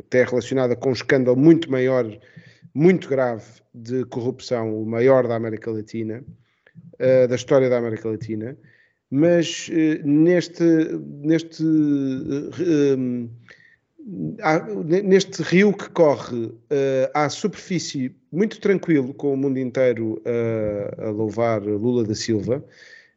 [0.06, 2.06] até relacionada com um escândalo muito maior,
[2.72, 3.44] muito grave
[3.74, 6.24] de corrupção, o maior da América Latina,
[6.94, 8.56] uh, da história da América Latina,
[9.10, 10.64] mas uh, neste,
[11.22, 13.30] neste, uh,
[14.84, 16.52] neste rio que corre
[17.14, 20.20] à superfície muito tranquilo, com o mundo inteiro
[20.98, 22.62] a louvar Lula da Silva,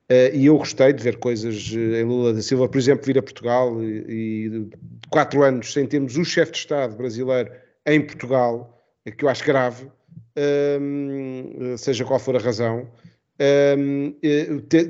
[0.09, 3.21] Uh, e eu gostei de ver coisas em Lula da Silva, por exemplo, vir a
[3.21, 4.69] Portugal e, e
[5.09, 7.51] quatro anos sem termos o chefe de Estado brasileiro
[7.85, 8.81] em Portugal,
[9.17, 12.87] que eu acho grave, uh, seja qual for a razão.
[13.39, 14.15] Um,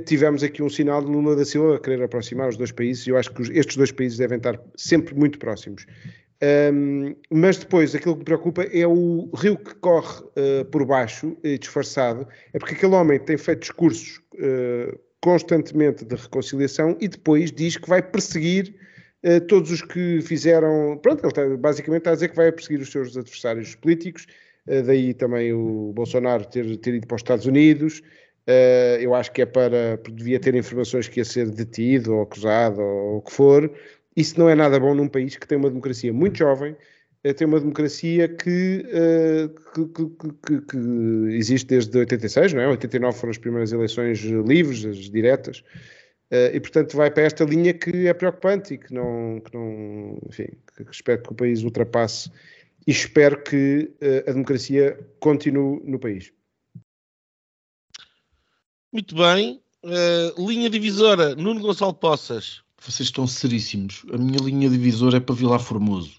[0.05, 3.09] tivemos aqui um sinal de Lula da Silva a querer aproximar os dois países e
[3.09, 5.85] eu acho que estes dois países devem estar sempre muito próximos.
[6.71, 11.35] Um, mas depois, aquilo que me preocupa é o rio que corre uh, por baixo,
[11.59, 17.75] disfarçado, é porque aquele homem tem feito discursos uh, constantemente de reconciliação e depois diz
[17.75, 18.75] que vai perseguir
[19.23, 20.99] uh, todos os que fizeram.
[21.01, 24.27] Pronto, ele está, basicamente está a dizer que vai perseguir os seus adversários políticos,
[24.85, 28.03] daí também o Bolsonaro ter, ter ido para os Estados Unidos.
[28.99, 29.99] Eu acho que é para.
[30.11, 33.71] devia ter informações que ia ser detido ou acusado ou o que for
[34.17, 36.75] isso não é nada bom num país que tem uma democracia muito jovem,
[37.23, 40.77] eh, tem uma democracia que, uh, que, que, que,
[41.35, 42.67] existe desde 86, não é?
[42.67, 45.59] 89 foram as primeiras eleições livres, as diretas,
[46.31, 50.17] uh, e portanto vai para esta linha que é preocupante e que não, que não
[50.27, 52.31] enfim, que espero que o país ultrapasse
[52.87, 56.33] e espero que uh, a democracia continue no país.
[58.91, 59.61] Muito bem.
[60.37, 64.03] linha divisora, Nuno Gonçalo Poças vocês estão seríssimos.
[64.13, 66.11] A minha linha divisora é para Vilar Formoso.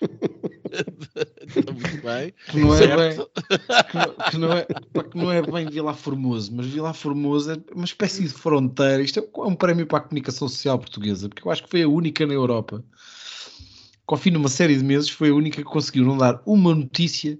[0.00, 2.32] Muito bem.
[2.48, 6.66] Que não, é bem, que, que, não é, que não é bem Vilar Formoso, mas
[6.66, 9.02] Vilar Formoso é uma espécie de fronteira.
[9.02, 11.88] Isto é um prémio para a comunicação social portuguesa, porque eu acho que foi a
[11.88, 12.84] única na Europa
[14.06, 16.40] que, ao fim de uma série de meses, foi a única que conseguiu não dar
[16.46, 17.38] uma notícia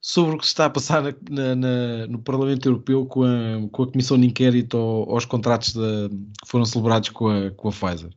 [0.00, 3.82] sobre o que se está a passar na, na, no Parlamento Europeu com a, com
[3.82, 8.10] a Comissão de Inquérito aos contratos de, que foram celebrados com a, com a Pfizer.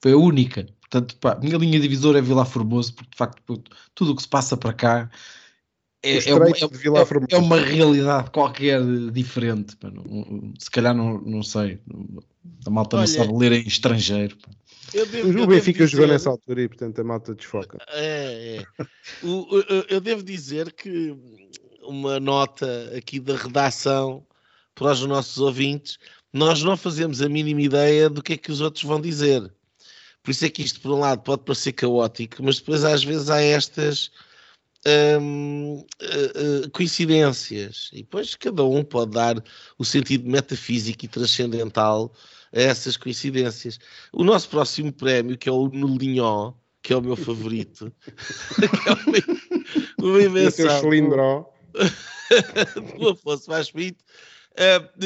[0.00, 0.66] Foi a única.
[0.80, 3.62] Portanto, pá, a minha linha divisora é Vila Formoso, porque de facto
[3.94, 5.10] tudo o que se passa para cá
[6.02, 6.52] é, é, uma, é,
[7.30, 8.82] é, uma, realidade qualquer
[9.12, 9.76] diferente.
[9.76, 11.78] Pá, não, se calhar não, não sei.
[12.66, 14.36] A malta Olha, não sabe ler em estrangeiro.
[14.38, 14.50] Pá.
[14.92, 17.78] Devo, o Benfica jogou nessa altura e, portanto, a malta desfoca.
[17.88, 18.86] É, é.
[19.24, 19.46] O,
[19.88, 21.16] eu devo dizer que
[21.82, 24.26] uma nota aqui da redação
[24.74, 25.98] para os nossos ouvintes,
[26.32, 29.52] nós não fazemos a mínima ideia do que é que os outros vão dizer.
[30.22, 33.30] Por isso é que isto, por um lado, pode parecer caótico, mas depois às vezes
[33.30, 34.10] há estas
[35.20, 37.90] hum, uh, uh, coincidências.
[37.92, 39.42] E depois cada um pode dar
[39.78, 42.12] o sentido metafísico e transcendental
[42.52, 43.78] a essas coincidências.
[44.12, 47.92] O nosso próximo prémio, que é o Nulinhó, que é o meu favorito,
[48.56, 48.92] que é
[50.02, 50.66] uma, uma invenção
[52.98, 54.02] do Afonso Vaz Pinto,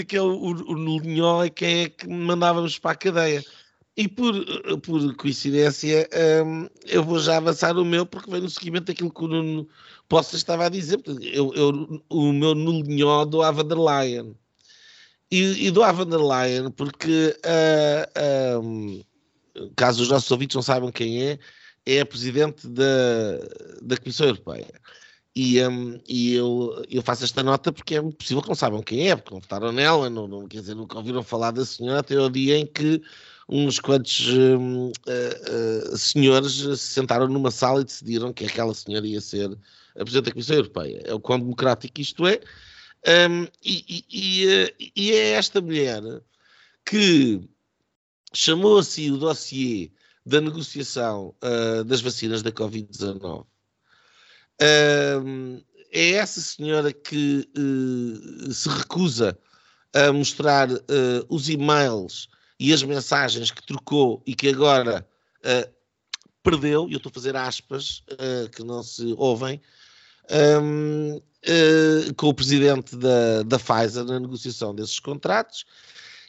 [0.07, 3.45] que é o, o, Nulinhó, que é que mandávamos para a cadeia.
[3.97, 4.35] E por,
[4.81, 6.09] por coincidência,
[6.45, 9.69] um, eu vou já avançar o meu, porque vem no seguimento daquilo que o Nuno
[10.09, 11.01] Poça estava a dizer.
[11.23, 14.37] Eu, eu, o meu Nulinhó do Ava der Leyen
[15.31, 19.03] e, e do von der Leyen, porque uh, um,
[19.77, 21.39] caso os nossos ouvintes não saibam quem é,
[21.87, 22.85] é a presidente da,
[23.83, 24.81] da Comissão Europeia.
[25.37, 29.11] E, um, e eu, eu, faço esta nota porque é possível que não saibam quem
[29.11, 32.16] é, porque não votaram nela, não, não, quer dizer, nunca ouviram falar da senhora até
[32.16, 33.03] o dia em que
[33.49, 39.20] uns quantos uh, uh, senhores se sentaram numa sala e decidiram que aquela senhora ia
[39.20, 39.51] ser
[39.97, 41.03] a Presidente da Comissão Europeia.
[41.05, 42.41] É o quão democrático isto é,
[43.07, 46.03] um, e, e, eh, e, é esta mulher
[46.85, 47.41] que
[48.33, 49.91] chamou assim o dossiê
[50.25, 53.45] da negociação uh, das vacinas da Covid-19.
[55.23, 59.39] Um, é essa senhora que uh, se recusa
[59.93, 60.81] a mostrar uh,
[61.29, 62.29] os e-mails
[62.59, 65.07] e as mensagens que trocou e que agora
[66.43, 68.03] perdeu, e eu estou a fazer aspas
[68.53, 69.61] que não se ouvem,
[70.31, 75.64] um, uh, com o presidente da, da Pfizer na negociação desses contratos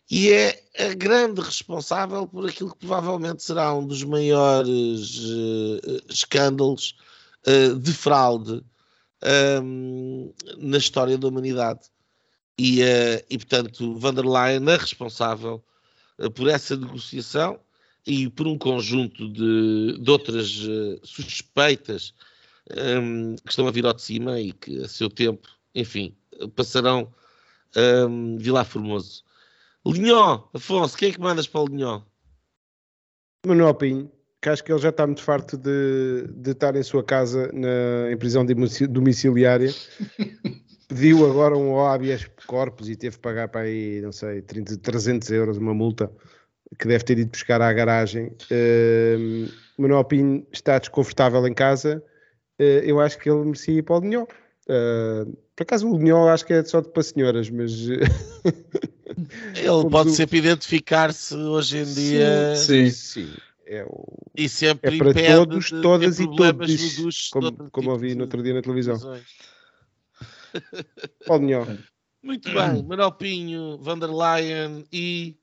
[0.09, 6.95] e é a grande responsável por aquilo que provavelmente será um dos maiores uh, escândalos
[7.47, 8.63] uh, de fraude
[9.63, 11.81] um, na história da humanidade.
[12.57, 15.63] E, uh, e portanto, van der Leyen é responsável
[16.35, 17.59] por essa negociação
[18.05, 20.61] e por um conjunto de, de outras
[21.03, 22.13] suspeitas
[22.71, 26.15] um, que estão a vir ao de cima e que a seu tempo, enfim,
[26.55, 27.13] passarão
[28.09, 29.23] um, Vilar Formoso.
[29.85, 32.01] Linhó, Afonso, quem é que mandas para o Linhó?
[33.45, 34.11] Manuel Pinho,
[34.41, 38.11] que acho que ele já está muito farto de, de estar em sua casa na,
[38.11, 38.43] em prisão
[38.89, 39.71] domiciliária.
[40.87, 45.29] Pediu agora um habeas corpus e teve que pagar para aí, não sei, 30, 300
[45.31, 46.11] euros, uma multa
[46.79, 48.27] que deve ter ido buscar à garagem.
[48.51, 52.03] Uh, Manuel Pinho está desconfortável em casa
[52.59, 54.23] eu acho que ele merecia ir para o Linhó.
[54.67, 57.71] Uh, por acaso o Linhó acho que é só de para senhoras, mas.
[57.87, 58.09] ele
[59.91, 62.55] pode sempre identificar-se hoje em dia.
[62.55, 63.33] Sim, sim.
[63.67, 64.05] É, o...
[64.35, 68.53] e sempre é para todos, todas e todos, como, como eu vi no outro dia
[68.53, 68.97] na televisão.
[71.29, 71.65] Linhó.
[72.25, 75.37] Muito bem, Manuel Pinho, Van der Leyen e.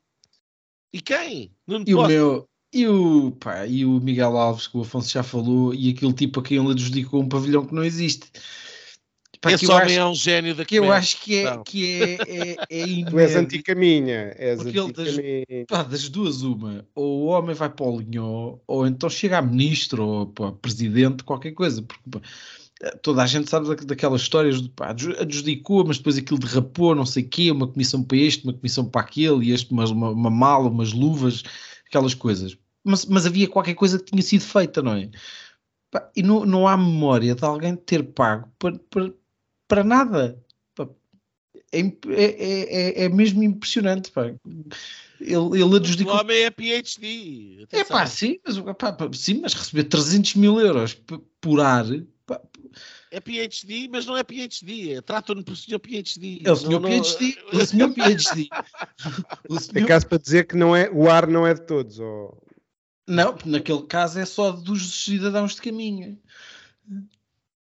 [0.92, 1.54] E quem?
[1.64, 5.23] Nuno e o meu, E o, pá, e o Miguel Alves, que o Afonso já
[5.23, 8.31] falou, e aquele tipo a quem ele adjudicou um pavilhão que não existe.
[9.43, 11.64] Pá, Esse homem acho, é um gênio da que eu acho que é, Não.
[11.64, 14.33] que é, é, é Tu és anticaminha.
[14.39, 15.16] És das-.
[15.68, 19.43] Pá, das duas, uma, ou o homem vai para o linhó, ou então chega a
[19.43, 22.20] ministro ou para presidente, qualquer coisa, porque pá,
[23.03, 26.95] toda a gente sabe da- daquelas histórias de pá, adju- adjudicou, mas depois aquilo derrapou,
[26.95, 29.85] não sei o quê, uma comissão para este, uma comissão para aquele, e este uma,
[29.87, 31.43] uma, uma mala, umas luvas,
[31.93, 32.57] aquelas coisas.
[32.82, 35.11] Mas, mas havia qualquer coisa que tinha sido feita, não é?
[36.16, 39.12] E não, não há memória de alguém ter pago para, para,
[39.68, 40.43] para nada.
[41.70, 44.11] É, é, é, é- é mesmo impressionante.
[44.11, 44.26] Pá.
[44.26, 44.34] Ele,
[45.20, 46.14] ele O adjudicou.
[46.14, 47.66] homem é PhD.
[47.70, 50.95] É pá, sim, mas, pá, sim, mas receber 300 mil euros
[51.40, 51.84] por ar.
[53.14, 54.94] É PhD, mas não é PhD.
[54.94, 56.40] É- Tratam-no por senhor PhD.
[56.44, 57.36] é o senhor Não- não- PhD.
[57.52, 58.48] O senhor PhD.
[59.50, 62.00] O É senhor- caso para dizer que não é, o ar não é de todos.
[62.00, 62.34] ó.
[63.06, 66.18] Não, naquele caso é só dos cidadãos de caminho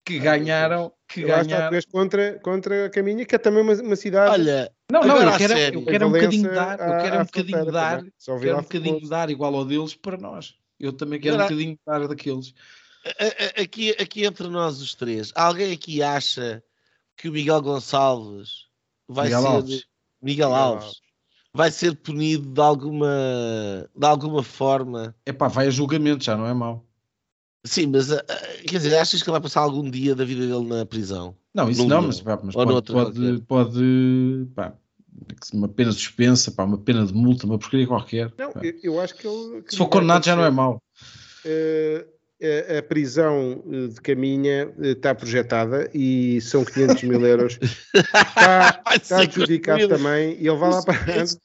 [0.05, 0.93] que ganharam.
[1.09, 1.79] Que Eu acho que ganharam.
[1.91, 4.31] contra, contra a Caminha, que é também uma, uma cidade.
[4.33, 8.05] Olha, Não, não, eu quero, eu quero um bocadinho dar, eu quero um bocadinho dar,
[8.41, 10.55] quero um bocadinho dar igual ao deles para nós.
[10.79, 12.53] Eu também quero um bocadinho dar daqueles.
[13.61, 16.63] Aqui, aqui entre nós os três, alguém aqui acha
[17.17, 18.67] que o Miguel Gonçalves
[19.09, 19.49] vai Miguel ser.
[19.49, 19.71] Alves.
[19.71, 19.87] Miguel
[20.23, 20.85] Miguel Alves.
[20.85, 21.01] Alves.
[21.55, 23.09] Vai ser punido de alguma,
[23.97, 25.15] de alguma forma.
[25.27, 26.87] Epá, vai a julgamento, já não é mau.
[27.65, 28.09] Sim, mas
[28.67, 31.37] quer dizer, achas que ele vai passar algum dia da vida dele na prisão?
[31.53, 32.07] Não, isso Num não, dia.
[32.07, 34.75] mas, pá, mas pode, pode, pode pá,
[35.53, 38.33] uma pena suspensa, pá, uma pena de multa, uma porcaria qualquer.
[38.39, 38.61] Não, pá.
[38.63, 39.63] eu, eu acho que ele.
[39.63, 40.81] que Se for condenado já não é mau.
[41.45, 42.07] Eh,
[42.79, 47.59] a, prisão eh, de Caminha eh, está projetada e são 500 mil euros.
[47.95, 48.83] Está,
[49.23, 50.99] adjudicado também e ele vai lá para.
[51.05, 51.39] 500.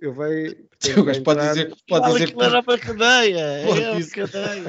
[0.00, 0.56] Ele vai.
[0.96, 3.66] O gajo pode dizer, pode dizer que era para a cadeia.
[3.66, 4.14] Pode É dizer.
[4.30, 4.62] cadeia.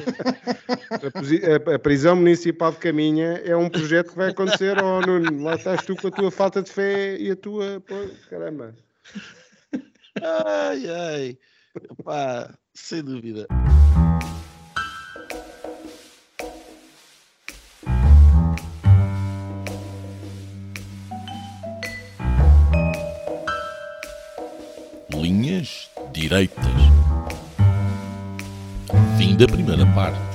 [1.70, 4.76] A- a prisão municipal de Caminha é um projeto que vai acontecer.
[4.78, 7.80] Oh, Nuno, lá estás tu com a tua falta de fé e a tua.
[7.80, 7.94] Pô,
[8.28, 8.74] caramba.
[10.20, 11.38] Ai, ai.
[12.04, 13.46] Pá, sem dúvida.
[25.42, 26.64] Linhas direitas.
[29.18, 30.31] Fim da primeira parte.